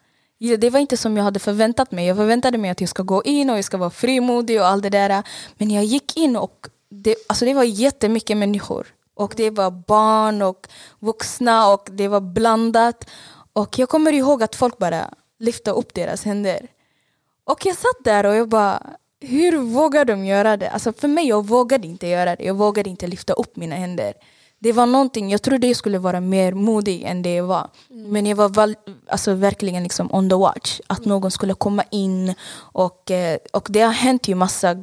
Det 0.57 0.69
var 0.69 0.79
inte 0.79 0.97
som 0.97 1.17
jag 1.17 1.23
hade 1.23 1.39
förväntat 1.39 1.91
mig. 1.91 2.07
Jag 2.07 2.17
förväntade 2.17 2.57
mig 2.57 2.69
att 2.69 2.81
jag 2.81 2.89
ska 2.89 3.03
gå 3.03 3.23
in 3.23 3.49
och 3.49 3.57
jag 3.57 3.65
ska 3.65 3.77
vara 3.77 3.89
frimodig 3.89 4.61
och 4.61 4.67
allt 4.67 4.83
det 4.83 4.89
där. 4.89 5.23
Men 5.57 5.71
jag 5.71 5.83
gick 5.83 6.17
in 6.17 6.35
och 6.35 6.67
det, 6.89 7.15
alltså 7.27 7.45
det 7.45 7.53
var 7.53 7.63
jättemycket 7.63 8.37
människor. 8.37 8.87
Och 9.13 9.33
det 9.37 9.49
var 9.49 9.71
barn 9.71 10.41
och 10.41 10.67
vuxna 10.99 11.73
och 11.73 11.87
det 11.91 12.07
var 12.07 12.21
blandat. 12.21 13.09
Och 13.53 13.79
jag 13.79 13.89
kommer 13.89 14.13
ihåg 14.13 14.43
att 14.43 14.55
folk 14.55 14.77
bara 14.77 15.09
lyfte 15.39 15.71
upp 15.71 15.93
deras 15.93 16.23
händer. 16.23 16.67
Och 17.43 17.65
jag 17.65 17.75
satt 17.75 18.03
där 18.03 18.25
och 18.25 18.35
jag 18.35 18.49
bara, 18.49 18.83
hur 19.19 19.57
vågar 19.57 20.05
de 20.05 20.25
göra 20.25 20.57
det? 20.57 20.69
Alltså 20.69 20.93
för 20.93 21.07
mig, 21.07 21.27
jag 21.27 21.47
vågade 21.47 21.87
inte 21.87 22.07
göra 22.07 22.35
det. 22.35 22.43
Jag 22.43 22.53
vågade 22.53 22.89
inte 22.89 23.07
lyfta 23.07 23.33
upp 23.33 23.55
mina 23.55 23.75
händer. 23.75 24.13
Det 24.65 24.71
var 24.71 24.85
någonting, 24.85 25.31
jag 25.31 25.41
trodde 25.41 25.67
jag 25.67 25.75
skulle 25.75 25.99
vara 25.99 26.19
mer 26.19 26.53
modig 26.53 27.03
än 27.03 27.21
det 27.21 27.35
jag 27.35 27.43
var. 27.43 27.69
Mm. 27.89 28.11
Men 28.11 28.25
jag 28.25 28.35
var 28.35 28.49
val, 28.49 28.75
alltså, 29.07 29.33
verkligen 29.33 29.83
liksom 29.83 30.13
on 30.13 30.29
the 30.29 30.35
watch. 30.35 30.79
Att 30.87 31.05
någon 31.05 31.31
skulle 31.31 31.53
komma 31.53 31.83
in. 31.91 32.33
Och, 32.55 33.11
eh, 33.11 33.37
och 33.53 33.67
det 33.69 33.81
har 33.81 33.91
hänt 33.91 34.27
ju 34.27 34.35
massa 34.35 34.73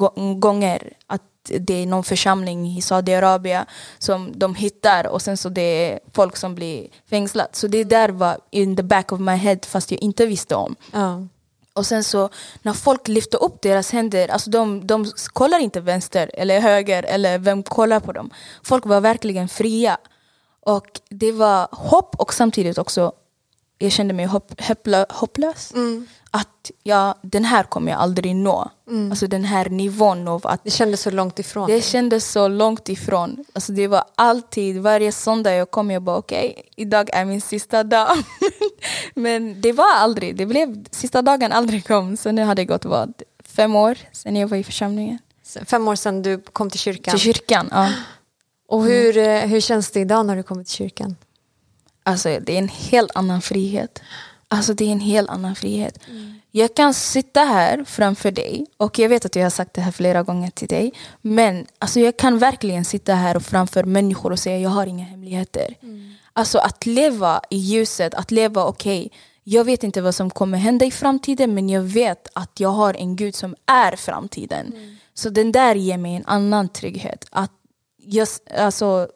gånger 0.41 0.93
att 1.07 1.23
det 1.45 1.83
är 1.83 1.87
någon 1.87 2.05
församling 2.05 2.77
i 2.77 2.83
Saudiarabien 2.83 3.65
som 3.99 4.33
de 4.35 4.55
hittar 4.55 5.07
och 5.07 5.23
sen 5.23 5.37
så 5.37 5.49
det 5.49 5.91
är 5.91 6.01
folk 6.13 6.37
som 6.37 6.55
blir 6.55 6.89
fängslat. 7.11 7.57
Så 7.57 7.67
det 7.67 7.85
där 7.85 8.09
var 8.09 8.39
in 8.51 8.77
the 8.77 8.83
back 8.83 9.13
of 9.13 9.21
my 9.21 9.33
head 9.37 9.59
fast 9.67 9.91
jag 9.91 10.03
inte 10.03 10.27
visste 10.27 10.55
om. 10.55 10.77
Ja. 10.93 11.27
Och 11.75 11.87
sen 11.87 12.05
så 12.05 12.29
när 12.63 12.73
folk 12.73 13.09
lyfter 13.09 13.43
upp 13.43 13.63
deras 13.63 13.93
händer, 13.93 14.29
alltså 14.29 14.51
de, 14.51 14.87
de 14.87 15.13
kollar 15.33 15.59
inte 15.59 15.81
vänster 15.81 16.31
eller 16.35 16.61
höger 16.61 17.03
eller 17.03 17.39
vem 17.39 17.63
kollar 17.63 18.01
på 18.01 18.13
dem. 18.13 18.31
Folk 18.63 18.87
var 18.87 19.01
verkligen 19.01 19.49
fria. 19.49 19.99
Och 20.61 21.01
det 21.09 21.33
var 21.33 21.69
hopp 21.71 22.15
och 22.19 22.35
samtidigt 22.35 22.79
också, 22.79 23.13
jag 23.79 23.93
kände 23.93 24.15
mig 24.15 24.27
hopp, 24.27 24.61
hopplös. 25.09 25.73
Mm 25.75 26.07
att 26.35 26.71
ja, 26.83 27.15
den 27.23 27.45
här 27.45 27.63
kommer 27.63 27.93
jag 27.93 28.01
aldrig 28.01 28.37
nå. 28.37 28.71
Mm. 28.89 29.11
Alltså 29.11 29.27
den 29.27 29.45
här 29.45 29.69
nivån 29.69 30.29
av 30.29 30.47
att... 30.47 30.65
Det 30.65 30.71
kändes 30.71 31.01
så 31.01 31.11
långt 31.11 31.39
ifrån? 31.39 31.67
Det 31.67 31.83
kändes 31.83 32.33
så 32.33 32.49
långt 32.49 32.89
ifrån. 32.89 33.45
Alltså 33.53 33.73
det 33.73 33.89
var 33.89 34.05
alltid, 34.15 34.83
varje 34.83 35.13
söndag 35.13 35.55
jag 35.55 35.71
kom 35.71 35.91
jag 35.91 36.03
bara 36.03 36.17
okej, 36.17 36.51
okay, 36.51 36.65
idag 36.77 37.11
är 37.13 37.25
min 37.25 37.41
sista 37.41 37.85
dag. 37.85 38.09
Men 39.15 39.61
det 39.61 39.73
var 39.73 39.95
aldrig, 39.95 40.37
det 40.37 40.47
blev, 40.47 40.85
sista 40.91 41.23
dagen 41.23 41.53
aldrig 41.53 41.87
kom. 41.87 42.17
Så 42.17 42.33
nu 42.33 42.45
har 42.45 42.55
det 42.55 42.65
gått 42.65 42.85
vad, 42.85 43.13
fem 43.45 43.77
år 43.77 43.99
sedan 44.13 44.37
jag 44.37 44.49
var 44.49 44.57
i 44.57 44.65
församlingen. 44.65 45.19
Fem 45.65 45.89
år 45.89 45.95
sedan 45.95 46.23
du 46.23 46.41
kom 46.41 46.71
till 46.71 46.81
kyrkan? 46.81 47.13
Till 47.13 47.21
kyrkan, 47.21 47.69
ja. 47.71 47.93
Och 48.69 48.85
hur, 48.85 49.19
mm. 49.19 49.51
hur 49.51 49.61
känns 49.61 49.91
det 49.91 50.01
idag 50.01 50.27
när 50.27 50.37
du 50.37 50.43
kommer 50.43 50.65
till 50.65 50.75
kyrkan? 50.75 51.17
Alltså 52.03 52.39
det 52.41 52.55
är 52.55 52.59
en 52.59 52.69
helt 52.69 53.11
annan 53.15 53.43
frihet. 53.43 54.03
Alltså 54.49 54.75
det 54.75 54.85
är 54.85 54.93
en 54.93 55.01
helt 55.01 55.31
annan 55.31 55.55
frihet. 55.55 55.99
Mm. 56.09 56.35
Jag 56.51 56.75
kan 56.75 56.95
sitta 56.95 57.41
här 57.41 57.85
framför 57.85 58.31
dig 58.31 58.67
och 58.77 58.99
jag 58.99 59.09
vet 59.09 59.25
att 59.25 59.37
jag 59.37 59.43
har 59.43 59.51
sagt 59.51 59.75
det 59.75 59.81
här 59.81 59.93
flera 59.93 60.23
gånger 60.23 60.51
till 60.51 60.69
dig. 60.69 60.93
Men 61.21 61.67
alltså 61.79 62.01
jag 62.01 62.17
kan 62.17 62.39
verkligen 62.39 62.85
sitta 62.85 63.15
här 63.15 63.37
och 63.37 63.43
framför 63.43 63.85
människor 63.85 64.33
och 64.33 64.39
säga 64.39 64.59
jag 64.59 64.71
har 64.71 64.87
inga 64.87 65.05
hemligheter. 65.05 65.75
Mm. 65.83 66.15
Alltså 66.33 66.59
att 66.59 66.87
leva 66.87 67.41
i 67.51 67.57
ljuset, 67.57 68.15
att 68.15 68.31
leva 68.31 68.65
okej. 68.65 69.07
Okay, 69.07 69.19
jag 69.45 69.65
vet 69.65 69.85
inte 69.85 70.01
vad 70.01 70.15
som 70.15 70.31
kommer 70.31 70.59
hända 70.59 70.85
i 70.85 70.91
framtiden 70.91 71.55
men 71.55 71.69
jag 71.69 71.83
vet 71.83 72.29
att 72.33 72.61
jag 72.61 72.69
har 72.69 72.95
en 72.95 73.17
Gud 73.17 73.35
som 73.35 73.57
är 73.67 73.97
framtiden. 73.97 74.67
Mm. 74.67 74.97
Så 75.15 75.31
den 75.31 75.53
där 75.53 75.75
ger 75.75 75.99
mig 75.99 76.15
en 76.15 76.27
annan 76.27 76.69
trygghet. 76.69 77.25
Att 77.31 77.53
just, 77.99 78.53
alltså, 78.59 79.09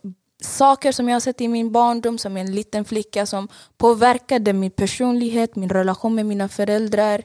saker 0.42 0.92
som 0.92 1.08
jag 1.08 1.14
har 1.14 1.20
sett 1.20 1.40
i 1.40 1.48
min 1.48 1.72
barndom 1.72 2.18
som 2.18 2.36
en 2.36 2.54
liten 2.54 2.84
flicka 2.84 3.26
som 3.26 3.48
påverkade 3.76 4.52
min 4.52 4.70
personlighet, 4.70 5.56
min 5.56 5.68
relation 5.68 6.14
med 6.14 6.26
mina 6.26 6.48
föräldrar, 6.48 7.22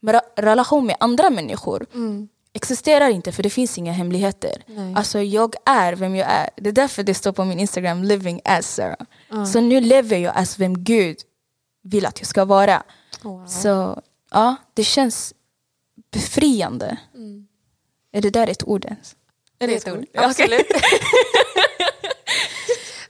min 0.00 0.20
relation 0.36 0.86
med 0.86 0.96
andra 1.00 1.30
människor. 1.30 1.86
Mm. 1.94 2.28
Existerar 2.54 3.08
inte 3.08 3.32
för 3.32 3.42
det 3.42 3.50
finns 3.50 3.78
inga 3.78 3.92
hemligheter. 3.92 4.62
Nej. 4.66 4.94
Alltså 4.94 5.20
jag 5.22 5.54
är 5.64 5.92
vem 5.92 6.16
jag 6.16 6.28
är. 6.30 6.50
Det 6.56 6.68
är 6.68 6.72
därför 6.72 7.02
det 7.02 7.14
står 7.14 7.32
på 7.32 7.44
min 7.44 7.60
Instagram, 7.60 8.02
living 8.02 8.40
as 8.44 8.74
Sarah. 8.74 8.96
Mm. 9.32 9.46
Så 9.46 9.60
nu 9.60 9.80
lever 9.80 10.16
jag 10.16 10.32
as 10.36 10.58
vem 10.58 10.84
Gud 10.84 11.16
vill 11.82 12.06
att 12.06 12.20
jag 12.20 12.28
ska 12.28 12.44
vara. 12.44 12.82
Wow. 13.22 13.46
Så 13.46 14.02
ja, 14.30 14.56
det 14.74 14.84
känns 14.84 15.34
befriande. 16.10 16.96
Mm. 17.14 17.46
Är 18.12 18.22
det 18.22 18.30
där 18.30 18.46
ett 18.46 18.64
ord 18.64 18.84
ens? 18.84 19.16
Är 19.58 19.66
det 19.66 19.74
ett 19.74 19.88
ord? 19.88 20.04
Absolut. 20.14 20.66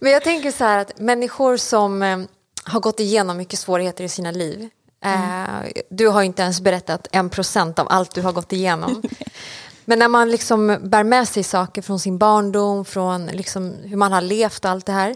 Men 0.01 0.13
jag 0.13 0.25
tänker 0.25 0.51
så 0.51 0.65
här 0.65 0.79
att 0.79 0.99
människor 0.99 1.57
som 1.57 2.03
eh, 2.03 2.19
har 2.65 2.81
gått 2.81 3.01
igenom 3.01 3.37
mycket 3.37 3.59
svårigheter 3.59 4.05
i 4.05 4.09
sina 4.09 4.31
liv. 4.31 4.71
Mm. 5.03 5.73
Du 5.91 6.09
har 6.09 6.23
inte 6.23 6.43
ens 6.43 6.61
berättat 6.61 7.07
en 7.13 7.31
procent 7.31 7.79
av 7.79 7.87
allt 7.91 8.15
du 8.15 8.23
har 8.23 8.33
gått 8.33 8.53
igenom. 8.53 9.03
Men 9.85 9.99
när 9.99 10.09
man 10.09 10.31
liksom 10.31 10.79
bär 10.83 11.05
med 11.05 11.29
sig 11.29 11.43
saker 11.43 11.83
från 11.83 12.01
sin 12.01 12.19
barndom, 12.19 12.85
från 12.85 13.27
liksom 13.27 13.75
hur 13.85 13.97
man 13.97 14.13
har 14.13 14.21
levt 14.21 14.65
och 14.65 14.71
allt 14.71 14.87
det 14.87 14.93
här 14.93 15.15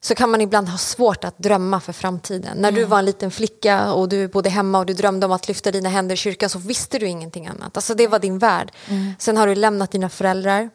så 0.00 0.14
kan 0.14 0.30
man 0.30 0.40
ibland 0.40 0.68
ha 0.68 0.78
svårt 0.78 1.24
att 1.24 1.38
drömma 1.38 1.80
för 1.80 1.92
framtiden. 1.92 2.58
När 2.58 2.72
du 2.72 2.84
var 2.84 2.98
en 2.98 3.04
liten 3.04 3.30
flicka 3.30 3.92
och 3.92 4.08
du 4.08 4.28
bodde 4.28 4.50
hemma 4.50 4.78
och 4.78 4.86
du 4.86 4.94
drömde 4.94 5.26
om 5.26 5.32
att 5.32 5.48
lyfta 5.48 5.70
dina 5.70 5.88
händer 5.88 6.14
i 6.14 6.16
kyrkan 6.16 6.50
så 6.50 6.58
visste 6.58 6.98
du 6.98 7.06
ingenting 7.06 7.46
annat. 7.46 7.76
Alltså 7.76 7.94
det 7.94 8.06
var 8.06 8.18
din 8.18 8.38
värld. 8.38 8.72
Mm. 8.88 9.12
Sen 9.18 9.36
har 9.36 9.46
du 9.46 9.54
lämnat 9.54 9.90
dina 9.90 10.08
föräldrar. 10.08 10.70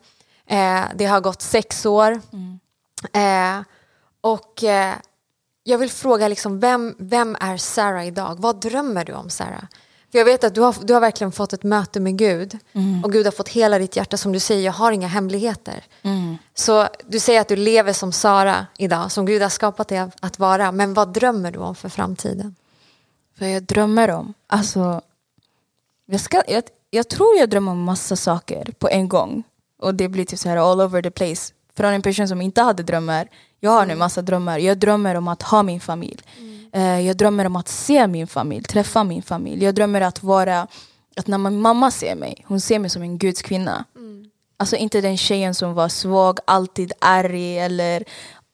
Eh, 0.48 0.82
det 0.96 1.06
har 1.06 1.22
gått 1.22 1.42
sex 1.42 1.86
år. 1.86 2.22
Mm. 2.34 2.60
Eh, 3.14 3.66
och 4.22 4.64
eh, 4.64 4.94
jag 5.64 5.78
vill 5.78 5.90
fråga, 5.90 6.28
liksom, 6.28 6.60
vem, 6.60 6.96
vem 6.98 7.38
är 7.40 7.58
Sarah 7.58 8.08
idag? 8.08 8.36
Vad 8.40 8.60
drömmer 8.62 9.06
du 9.06 9.14
om, 9.14 9.30
Sarah? 9.30 9.64
För 10.12 10.18
jag 10.18 10.26
vet 10.26 10.44
att 10.44 10.56
du 10.56 10.62
har, 10.62 10.76
du 10.82 10.94
har 10.94 11.02
verkligen 11.02 11.32
fått 11.32 11.54
ett 11.54 11.64
möte 11.64 12.00
med 12.00 12.18
Gud. 12.18 12.60
Mm. 12.74 13.04
Och 13.04 13.12
Gud 13.12 13.26
har 13.26 13.32
fått 13.32 13.50
hela 13.50 13.80
ditt 13.80 13.96
hjärta. 13.96 14.18
Som 14.18 14.32
du 14.32 14.40
säger, 14.40 14.66
jag 14.66 14.72
har 14.72 14.92
inga 14.92 15.08
hemligheter. 15.08 15.84
Mm. 16.02 16.38
Så 16.54 16.88
du 17.06 17.20
säger 17.20 17.42
att 17.42 17.48
du 17.48 17.56
lever 17.56 17.94
som 17.94 18.12
Sara 18.12 18.68
idag, 18.78 19.12
som 19.12 19.26
Gud 19.26 19.42
har 19.42 19.50
skapat 19.50 19.88
dig 19.88 20.10
att 20.20 20.40
vara. 20.40 20.72
Men 20.72 20.94
vad 20.94 21.14
drömmer 21.14 21.52
du 21.52 21.60
om 21.60 21.76
för 21.76 21.90
framtiden? 21.90 22.56
Vad 23.40 23.52
jag 23.52 23.64
drömmer 23.64 24.10
om? 24.12 24.34
Alltså, 24.48 25.02
jag, 26.06 26.22
ska, 26.22 26.44
jag, 26.48 26.64
jag 26.90 27.10
tror 27.10 27.38
jag 27.38 27.50
drömmer 27.50 27.72
om 27.72 27.84
massa 27.84 28.16
saker 28.16 28.74
på 28.80 28.90
en 28.90 29.10
gång. 29.10 29.44
Och 29.82 29.96
det 29.96 30.08
blir 30.08 30.26
typ 30.26 30.40
så 30.40 30.50
här 30.50 30.58
all 30.58 30.82
over 30.82 31.02
the 31.02 31.12
place 31.12 31.54
från 31.76 31.94
en 31.94 32.02
person 32.02 32.28
som 32.28 32.42
inte 32.42 32.62
hade 32.62 32.84
drömmar. 32.84 33.28
Jag 33.64 33.72
har 33.72 33.86
nu 33.86 33.92
mm. 33.92 34.00
massa 34.00 34.22
drömmar. 34.22 34.60
Jag 34.60 34.78
drömmer 34.78 35.16
om 35.16 35.28
att 35.28 35.44
ha 35.44 35.64
min 35.64 35.80
familj. 35.80 36.20
Mm. 36.74 37.06
Jag 37.06 37.18
drömmer 37.18 37.46
om 37.46 37.56
att 37.56 37.68
se 37.68 38.08
min 38.08 38.28
familj, 38.28 38.64
träffa 38.64 39.04
min 39.04 39.24
familj. 39.24 39.64
Jag 39.64 39.76
drömmer 39.76 40.02
att 40.02 40.24
vara, 40.24 40.68
att 41.16 41.28
när 41.28 41.38
min 41.38 41.62
mamma 41.62 41.92
ser 41.92 42.16
mig, 42.16 42.46
hon 42.48 42.62
ser 42.62 42.80
mig 42.80 42.90
som 42.90 43.02
en 43.02 43.18
Guds 43.18 43.42
kvinna. 43.42 43.86
Mm. 43.96 44.26
Alltså 44.58 44.76
inte 44.76 45.02
den 45.02 45.18
tjejen 45.18 45.56
som 45.56 45.74
var 45.74 45.90
svag, 45.90 46.40
alltid 46.46 46.92
arg 47.02 47.60
eller 47.60 48.04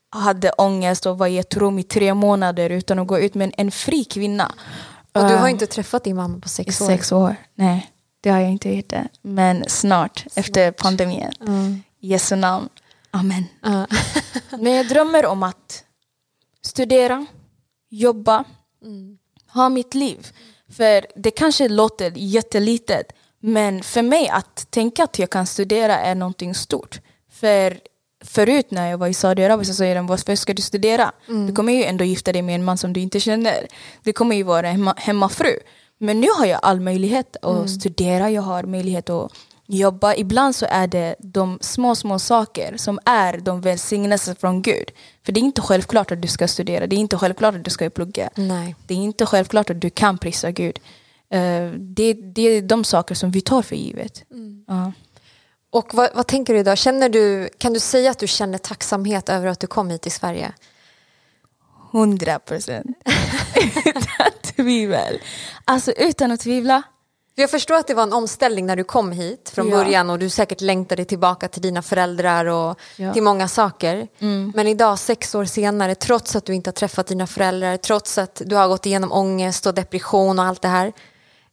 hade 0.09 0.51
ångest 0.51 1.05
och 1.05 1.17
var 1.17 1.27
i 1.27 1.37
ett 1.37 1.57
rum 1.57 1.79
i 1.79 1.83
tre 1.83 2.13
månader 2.13 2.69
utan 2.69 2.99
att 2.99 3.07
gå 3.07 3.19
ut. 3.19 3.35
Men 3.35 3.51
en 3.57 3.71
fri 3.71 4.03
kvinna. 4.03 4.51
Och 5.13 5.21
du 5.21 5.35
har 5.35 5.43
um, 5.43 5.47
inte 5.47 5.67
träffat 5.67 6.03
din 6.03 6.15
mamma 6.15 6.39
på 6.39 6.49
sex 6.49 6.81
år? 6.81 6.87
Sex 6.87 7.11
år, 7.11 7.35
nej. 7.55 7.91
Det 8.21 8.29
har 8.29 8.39
jag 8.39 8.51
inte 8.51 8.75
gjort. 8.75 8.93
Men 9.21 9.63
snart, 9.67 10.19
snart. 10.19 10.37
efter 10.45 10.71
pandemin. 10.71 11.31
Mm. 11.41 11.83
Jesu 11.99 12.35
namn. 12.35 12.69
Amen. 13.11 13.45
Uh. 13.65 13.85
Men 14.59 14.73
jag 14.73 14.87
drömmer 14.87 15.25
om 15.25 15.43
att 15.43 15.83
studera, 16.61 17.25
jobba, 17.89 18.43
mm. 18.85 19.17
ha 19.53 19.69
mitt 19.69 19.93
liv. 19.93 20.27
För 20.77 21.05
det 21.15 21.31
kanske 21.31 21.69
låter 21.69 22.13
jättelitet, 22.15 23.11
men 23.39 23.83
för 23.83 24.01
mig 24.01 24.29
att 24.29 24.71
tänka 24.71 25.03
att 25.03 25.19
jag 25.19 25.29
kan 25.29 25.47
studera 25.47 25.99
är 25.99 26.15
någonting 26.15 26.55
stort. 26.55 27.01
För 27.31 27.79
förut 28.25 28.71
när 28.71 28.89
jag 28.89 28.97
var 28.97 29.07
i 29.07 29.13
Saudiarabien 29.13 29.65
så 29.65 29.73
sa 29.73 29.93
de 29.93 30.07
varför 30.07 30.35
ska 30.35 30.53
du 30.53 30.61
studera? 30.61 31.11
Mm. 31.27 31.47
Du 31.47 31.53
kommer 31.53 31.73
ju 31.73 31.83
ändå 31.83 32.03
gifta 32.03 32.31
dig 32.31 32.41
med 32.41 32.55
en 32.55 32.63
man 32.63 32.77
som 32.77 32.93
du 32.93 32.99
inte 32.99 33.19
känner. 33.19 33.67
Du 34.03 34.13
kommer 34.13 34.35
ju 34.35 34.43
vara 34.43 34.67
hemma, 34.67 34.93
hemmafru. 34.97 35.59
Men 35.97 36.21
nu 36.21 36.27
har 36.37 36.45
jag 36.45 36.59
all 36.63 36.79
möjlighet 36.79 37.35
att 37.41 37.55
mm. 37.55 37.67
studera, 37.67 38.29
jag 38.29 38.41
har 38.41 38.63
möjlighet 38.63 39.09
att 39.09 39.31
jobba. 39.69 40.15
Ibland 40.15 40.55
så 40.55 40.65
är 40.69 40.87
det 40.87 41.15
de 41.19 41.57
små, 41.61 41.95
små 41.95 42.19
saker 42.19 42.77
som 42.77 42.99
är 43.05 43.37
de 43.37 43.61
välsignelser 43.61 44.35
från 44.39 44.61
Gud. 44.61 44.91
För 45.23 45.31
det 45.31 45.39
är 45.39 45.41
inte 45.41 45.61
självklart 45.61 46.11
att 46.11 46.21
du 46.21 46.27
ska 46.27 46.47
studera, 46.47 46.87
det 46.87 46.95
är 46.95 46.97
inte 46.97 47.17
självklart 47.17 47.55
att 47.55 47.63
du 47.63 47.71
ska 47.71 47.89
plugga. 47.89 48.29
Nej. 48.35 48.75
Det 48.87 48.93
är 48.93 48.97
inte 48.97 49.25
självklart 49.25 49.69
att 49.69 49.81
du 49.81 49.89
kan 49.89 50.17
prisa 50.17 50.51
Gud. 50.51 50.79
Uh, 51.33 51.71
det, 51.71 52.13
det 52.13 52.41
är 52.41 52.61
de 52.61 52.83
saker 52.83 53.15
som 53.15 53.31
vi 53.31 53.41
tar 53.41 53.61
för 53.61 53.75
givet. 53.75 54.23
Mm. 54.31 54.65
Uh. 54.71 54.89
Och 55.71 55.93
vad, 55.93 56.09
vad, 56.15 56.27
tänker 56.27 56.53
du 56.53 56.59
idag? 56.59 56.77
Känner 56.77 57.09
du, 57.09 57.49
kan 57.57 57.73
du 57.73 57.79
säga 57.79 58.11
att 58.11 58.19
du 58.19 58.27
känner 58.27 58.57
tacksamhet 58.57 59.29
över 59.29 59.47
att 59.47 59.59
du 59.59 59.67
kom 59.67 59.89
hit 59.89 60.01
till 60.01 60.11
Sverige? 60.11 60.51
Hundra 61.91 62.39
procent. 62.39 62.87
utan 63.85 64.31
tvivel. 64.41 65.19
Alltså 65.65 65.91
utan 65.91 66.31
att 66.31 66.39
tvivla. 66.39 66.83
Jag 67.39 67.49
förstår 67.49 67.75
att 67.75 67.87
det 67.87 67.93
var 67.93 68.03
en 68.03 68.13
omställning 68.13 68.65
när 68.65 68.75
du 68.75 68.83
kom 68.83 69.11
hit 69.11 69.49
från 69.53 69.69
Ja. 69.69 69.75
början 69.77 70.09
och 70.09 70.19
du 70.19 70.29
säkert 70.29 70.61
längtade 70.61 71.05
tillbaka 71.05 71.47
till 71.47 71.61
dina 71.61 71.81
föräldrar 71.81 72.45
och 72.45 72.79
Ja. 72.97 73.13
till 73.13 73.23
många 73.23 73.47
saker. 73.47 74.07
Mm. 74.19 74.51
Men 74.55 74.67
idag, 74.67 74.99
sex 74.99 75.35
år 75.35 75.45
senare, 75.45 75.95
trots 75.95 76.35
att 76.35 76.45
du 76.45 76.53
inte 76.53 76.67
har 76.67 76.73
träffat 76.73 77.07
dina 77.07 77.27
föräldrar, 77.27 77.77
trots 77.77 78.17
att 78.17 78.41
du 78.45 78.55
har 78.55 78.67
gått 78.67 78.85
igenom 78.85 79.11
ångest 79.11 79.65
och 79.65 79.73
depression 79.73 80.39
och 80.39 80.45
allt 80.45 80.61
det 80.61 80.67
här, 80.67 80.93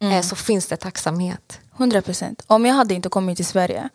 Mm. 0.00 0.12
eh, 0.12 0.22
så 0.22 0.36
finns 0.36 0.66
det 0.66 0.76
tacksamhet. 0.76 1.60
100 1.76 2.02
procent. 2.02 2.42
Om 2.46 2.66
jag 2.66 2.74
hade 2.74 2.94
inte 2.94 3.08
kommit 3.08 3.36
till 3.36 3.46
Sverige, 3.46 3.88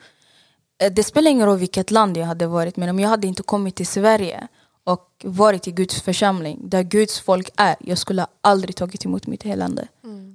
eh, 0.84 0.92
det 0.92 1.04
spelar 1.04 1.32
ingen 1.32 1.48
roll 1.48 1.58
vilket 1.58 1.92
land 1.92 2.18
jag 2.18 2.26
hade 2.26 2.48
varit, 2.48 2.78
men 2.78 2.90
om 2.90 3.00
jag 3.00 3.10
hade 3.10 3.28
inte 3.28 3.44
kommit 3.44 3.76
till 3.76 3.88
Sverige 3.88 4.48
och 4.84 5.08
varit 5.24 5.68
i 5.68 5.72
Guds 5.72 6.02
församling, 6.02 6.60
där 6.70 6.84
Guds 6.84 7.20
folk 7.20 7.50
är, 7.58 7.76
jag 7.80 7.98
skulle 7.98 8.26
aldrig 8.42 8.76
tagit 8.76 9.06
emot 9.06 9.28
mitt 9.28 9.44
helande. 9.44 9.88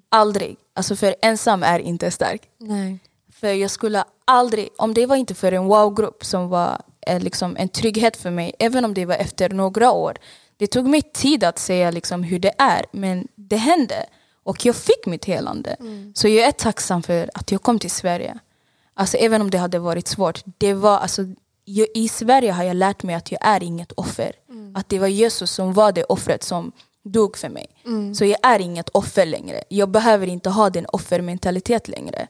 Aldrig. 0.09 0.56
Alltså 0.74 0.96
för 0.96 1.14
ensam 1.22 1.62
är 1.62 1.78
inte 1.78 2.11
stark. 2.11 2.42
Nej. 2.59 2.98
För 3.32 3.52
jag 3.52 3.70
skulle 3.70 4.04
aldrig, 4.24 4.68
om 4.78 4.94
det 4.94 5.06
var 5.06 5.16
inte 5.16 5.35
för 5.35 5.52
en 5.52 5.64
wow-grupp 5.64 6.24
som 6.24 6.48
var 6.48 6.82
eh, 7.06 7.20
liksom 7.20 7.56
en 7.56 7.68
trygghet 7.68 8.16
för 8.16 8.30
mig, 8.30 8.52
även 8.59 8.85
om 8.85 8.94
det 8.94 9.06
var 9.06 9.14
efter 9.14 9.48
några 9.48 9.92
år. 9.92 10.16
Det 10.56 10.66
tog 10.66 10.87
mig 10.88 11.02
tid 11.02 11.44
att 11.44 11.59
säga 11.59 11.90
liksom 11.90 12.22
hur 12.22 12.38
det 12.38 12.52
är, 12.59 12.87
men 12.92 13.28
det 13.35 13.56
hände. 13.56 14.06
Och 14.42 14.66
jag 14.66 14.76
fick 14.76 15.06
mitt 15.06 15.24
helande. 15.24 15.76
Så 16.14 16.28
jag 16.28 16.48
är 16.48 16.52
tacksam 16.52 17.02
för 17.02 17.30
att 17.35 17.52
jag 17.52 17.62
kom 17.62 17.78
till 17.78 17.90
Sverige. 17.90 18.38
Alltså 18.94 19.16
även 19.16 19.40
om 19.40 19.50
det 19.50 19.59
hade 19.59 19.78
varit 19.78 20.09
svårt. 20.09 20.42
Det 20.59 20.74
var, 20.74 20.98
alltså, 20.98 21.22
jag, 21.68 21.88
I 21.94 22.09
Sverige 22.09 22.52
har 22.52 22.64
jag 22.64 22.76
lärt 22.76 23.02
mig 23.02 23.14
att 23.14 23.33
jag 23.33 23.40
är 23.42 23.62
inget 23.62 23.92
offer. 23.92 24.33
Att 24.74 24.88
det 24.88 24.98
var 24.98 25.07
Jesus 25.07 25.50
som 25.50 25.72
var 25.72 25.92
det 25.92 26.05
offret 26.05 26.42
som 26.42 26.72
dog 27.05 27.37
för 27.37 27.48
mig. 27.48 27.66
Så 28.14 28.24
jag 28.24 28.38
är 28.42 28.61
inget 28.61 28.88
offer 28.88 29.26
längre. 29.26 29.62
Jag 29.68 29.90
behöver 29.90 30.26
inte 30.26 30.50
ha 30.50 30.70
den 30.70 30.87
offermentalitet 30.92 31.88
längre. 31.88 32.26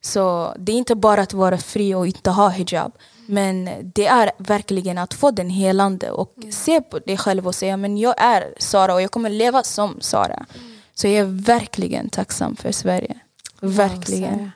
Så 0.00 0.54
det 0.58 0.72
är 0.72 0.76
inte 0.76 0.94
bara 0.94 1.22
att 1.22 1.32
vara 1.32 1.58
fri 1.58 1.94
och 1.94 2.06
inte 2.06 2.30
ha 2.30 2.48
hijab. 2.48 2.92
Men 3.26 3.70
det 3.94 4.06
är 4.06 4.30
verkligen 4.38 4.98
att 4.98 5.14
få 5.14 5.30
den 5.30 5.50
helande 5.50 6.10
och 6.10 6.34
se 6.50 6.80
på 6.80 6.98
dig 6.98 7.16
själv 7.16 7.46
och 7.46 7.54
säga 7.54 7.76
men 7.76 7.98
jag 7.98 8.14
är 8.18 8.54
Sara 8.58 8.94
och 8.94 9.02
jag 9.02 9.10
kommer 9.10 9.30
leva 9.30 9.62
som 9.62 10.00
Sara. 10.00 10.46
Så 10.94 11.06
jag 11.06 11.14
är 11.14 11.42
verkligen 11.44 12.10
tacksam 12.10 12.56
för 12.56 12.72
Sverige. 12.72 13.20
Verkligen. 13.60 14.50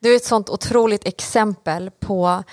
Du 0.00 0.12
är 0.12 0.16
ett 0.16 0.24
sånt 0.24 0.50
otroligt 0.50 1.06
exempel 1.06 1.90
på, 1.90 2.44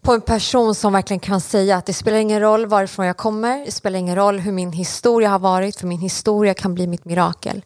på 0.00 0.12
en 0.12 0.20
person 0.20 0.74
som 0.74 0.92
verkligen 0.92 1.20
kan 1.20 1.40
säga 1.40 1.76
att 1.76 1.86
det 1.86 1.92
spelar 1.92 2.18
ingen 2.18 2.40
roll 2.40 2.66
varifrån 2.66 3.06
jag 3.06 3.16
kommer, 3.16 3.64
det 3.64 3.72
spelar 3.72 3.98
ingen 3.98 4.16
roll 4.16 4.38
hur 4.38 4.52
min 4.52 4.72
historia 4.72 5.28
har 5.28 5.38
varit, 5.38 5.76
för 5.76 5.86
min 5.86 6.00
historia 6.00 6.54
kan 6.54 6.74
bli 6.74 6.86
mitt 6.86 7.04
mirakel. 7.04 7.64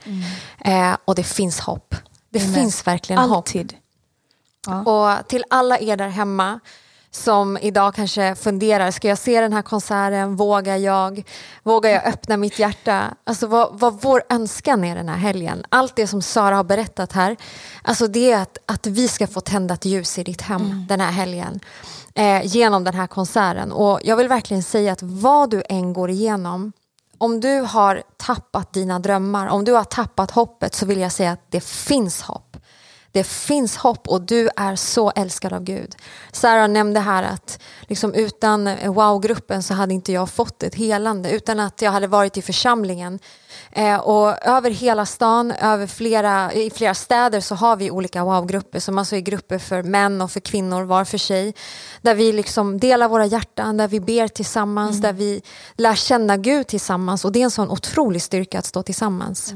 Eh, 0.64 0.96
och 1.04 1.14
det 1.14 1.24
finns 1.24 1.60
hopp. 1.60 1.94
Det 2.30 2.38
Amen. 2.38 2.54
finns 2.54 2.86
verkligen 2.86 3.22
hopp. 3.22 3.36
Alltid. 3.36 3.74
Ja. 4.66 4.82
Och 4.82 5.28
till 5.28 5.44
alla 5.50 5.78
er 5.78 5.96
där 5.96 6.08
hemma 6.08 6.60
som 7.14 7.59
idag 7.59 7.94
kanske 7.94 8.35
funderar, 8.35 8.90
ska 8.90 9.09
jag 9.09 9.18
se 9.18 9.40
den 9.40 9.53
här 9.53 9.62
konserten? 9.62 10.37
Vågar 10.37 10.77
jag? 10.77 11.22
Vågar 11.62 11.90
jag 11.90 12.07
öppna 12.07 12.37
mitt 12.37 12.59
hjärta? 12.59 13.14
Alltså 13.25 13.46
vad, 13.46 13.79
vad 13.79 14.03
vår 14.03 14.22
önskan 14.29 14.85
är 14.85 14.96
den 14.96 15.09
här 15.09 15.16
helgen. 15.16 15.64
Allt 15.68 15.96
det 15.96 16.07
som 16.07 16.22
Sara 16.22 16.57
har 16.57 16.64
berättat 16.64 17.12
här, 17.12 17.37
alltså 17.83 18.07
det 18.07 18.33
är 18.33 18.42
att, 18.42 18.59
att 18.66 18.87
vi 18.87 19.09
ska 19.09 19.27
få 19.27 19.40
tända 19.40 19.75
ett 19.75 19.85
ljus 19.85 20.18
i 20.18 20.25
ditt 20.25 20.42
hem 20.42 20.87
den 20.88 21.01
här 21.01 21.12
helgen. 21.12 21.61
Eh, 22.14 22.46
genom 22.46 22.85
den 22.85 22.94
här 22.94 23.07
konserten. 23.07 23.72
Och 23.72 24.01
jag 24.05 24.16
vill 24.16 24.29
verkligen 24.29 24.62
säga 24.62 24.92
att 24.92 25.03
vad 25.03 25.51
du 25.51 25.62
än 25.68 25.92
går 25.92 26.11
igenom, 26.11 26.72
om 27.18 27.40
du 27.40 27.61
har 27.61 28.03
tappat 28.16 28.72
dina 28.72 28.98
drömmar, 28.98 29.46
om 29.46 29.64
du 29.64 29.72
har 29.72 29.85
tappat 29.85 30.31
hoppet 30.31 30.75
så 30.75 30.87
vill 30.87 31.01
jag 31.01 31.12
säga 31.12 31.33
att 31.33 31.46
det 31.51 31.64
finns 31.64 32.22
hopp. 32.22 32.57
Det 33.12 33.25
finns 33.25 33.77
hopp 33.77 34.09
och 34.09 34.20
du 34.20 34.48
är 34.57 34.77
så 34.77 35.11
älskad 35.11 35.53
av 35.53 35.64
Gud. 35.64 35.96
Sarah 36.33 36.68
nämnde 36.68 37.01
här 37.01 37.22
att 37.22 37.62
liksom 37.81 38.14
utan 38.14 38.64
wow-gruppen 38.87 39.62
så 39.62 39.75
hade 39.75 39.94
inte 39.94 40.12
jag 40.12 40.31
fått 40.31 40.62
ett 40.62 40.75
helande. 40.75 41.31
Utan 41.31 41.61
att 41.61 41.83
jag 41.83 41.90
hade 41.90 42.07
varit 42.07 42.37
i 42.37 42.42
församlingen. 42.42 43.18
Eh, 43.72 43.96
och 43.96 44.46
över 44.46 44.70
hela 44.70 45.07
stan, 45.07 45.51
över 45.51 45.87
flera, 45.87 46.53
i 46.53 46.70
flera 46.70 46.94
städer 46.94 47.40
så 47.40 47.55
har 47.55 47.77
vi 47.77 47.90
olika 47.90 48.25
wow-grupper. 48.25 48.81
Som 48.81 48.98
alltså 48.98 49.16
är 49.16 49.20
grupper 49.20 49.59
för 49.59 49.83
män 49.83 50.20
och 50.20 50.31
för 50.31 50.40
kvinnor 50.40 50.83
var 50.83 51.05
för 51.05 51.18
sig. 51.18 51.55
Där 52.03 52.14
vi 52.14 52.33
liksom 52.33 52.81
delar 52.81 53.09
våra 53.09 53.27
hjärtan, 53.27 53.77
där 53.77 53.88
vi 53.88 54.01
ber 54.01 54.29
tillsammans, 54.29 55.01
där 55.01 55.12
vi 55.12 55.42
lär 55.77 55.94
känna 55.94 56.37
Gud 56.37 56.66
tillsammans. 56.66 57.25
Och 57.25 57.33
det 57.33 57.40
är 57.40 57.44
en 57.44 57.51
sån 57.51 57.70
otrolig 57.70 58.22
styrka 58.22 58.59
att 58.59 58.66
stå 58.66 58.83
tillsammans. 58.83 59.55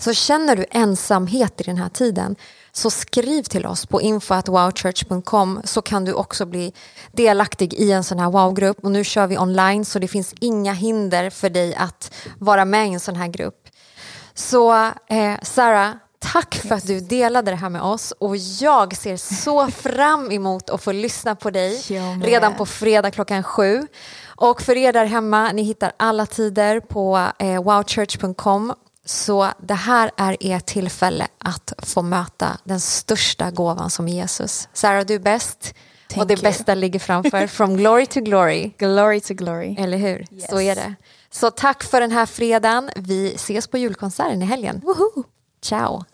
Så 0.00 0.14
känner 0.14 0.56
du 0.56 0.66
ensamhet 0.70 1.60
i 1.60 1.64
den 1.64 1.76
här 1.76 1.88
tiden 1.88 2.36
så 2.76 2.90
skriv 2.90 3.42
till 3.42 3.66
oss 3.66 3.86
på 3.86 4.00
info.wowchurch.com 4.00 5.60
så 5.64 5.82
kan 5.82 6.04
du 6.04 6.12
också 6.12 6.46
bli 6.46 6.72
delaktig 7.12 7.74
i 7.74 7.92
en 7.92 8.04
sån 8.04 8.18
här 8.18 8.30
wow-grupp. 8.30 8.78
Och 8.82 8.90
nu 8.90 9.04
kör 9.04 9.26
vi 9.26 9.38
online 9.38 9.84
så 9.84 9.98
det 9.98 10.08
finns 10.08 10.34
inga 10.40 10.72
hinder 10.72 11.30
för 11.30 11.50
dig 11.50 11.74
att 11.74 12.14
vara 12.38 12.64
med 12.64 12.88
i 12.88 12.92
en 12.92 13.00
sån 13.00 13.16
här 13.16 13.28
grupp. 13.28 13.68
Så 14.34 14.74
eh, 15.08 15.34
Sarah, 15.42 15.90
tack 16.18 16.54
för 16.54 16.74
att 16.74 16.86
du 16.86 17.00
delade 17.00 17.50
det 17.50 17.56
här 17.56 17.70
med 17.70 17.82
oss 17.82 18.12
och 18.18 18.36
jag 18.36 18.96
ser 18.96 19.16
så 19.16 19.70
fram 19.70 20.32
emot 20.32 20.70
att 20.70 20.82
få 20.82 20.92
lyssna 20.92 21.34
på 21.34 21.50
dig 21.50 21.82
redan 22.22 22.54
på 22.54 22.66
fredag 22.66 23.10
klockan 23.10 23.42
sju. 23.42 23.86
Och 24.26 24.62
för 24.62 24.76
er 24.76 24.92
där 24.92 25.04
hemma, 25.04 25.52
ni 25.52 25.62
hittar 25.62 25.92
alla 25.96 26.26
tider 26.26 26.80
på 26.80 27.28
eh, 27.38 27.62
wowchurch.com. 27.62 28.72
Så 29.08 29.48
det 29.58 29.74
här 29.74 30.10
är 30.16 30.36
ert 30.40 30.66
tillfälle 30.66 31.28
att 31.38 31.72
få 31.82 32.02
möta 32.02 32.58
den 32.64 32.80
största 32.80 33.50
gåvan 33.50 33.90
som 33.90 34.08
Jesus. 34.08 34.68
Sarah, 34.72 35.04
du 35.06 35.14
är 35.14 35.18
bäst 35.18 35.74
och 36.06 36.14
Thank 36.14 36.28
det 36.28 36.34
you. 36.34 36.42
bästa 36.42 36.74
ligger 36.74 36.98
framför. 37.00 37.46
From 37.46 37.76
glory 37.76 38.06
to 38.06 38.20
glory. 38.20 38.70
Glory 38.78 39.20
to 39.20 39.34
glory. 39.34 39.76
Eller 39.78 39.98
hur? 39.98 40.26
Yes. 40.30 40.50
Så 40.50 40.60
är 40.60 40.74
det. 40.74 40.94
Så 41.30 41.50
tack 41.50 41.82
för 41.82 42.00
den 42.00 42.10
här 42.10 42.26
fredagen. 42.26 42.90
Vi 42.96 43.34
ses 43.34 43.66
på 43.66 43.78
julkonserten 43.78 44.42
i 44.42 44.44
helgen. 44.44 44.80
Woho! 44.84 45.24
Ciao! 45.62 46.04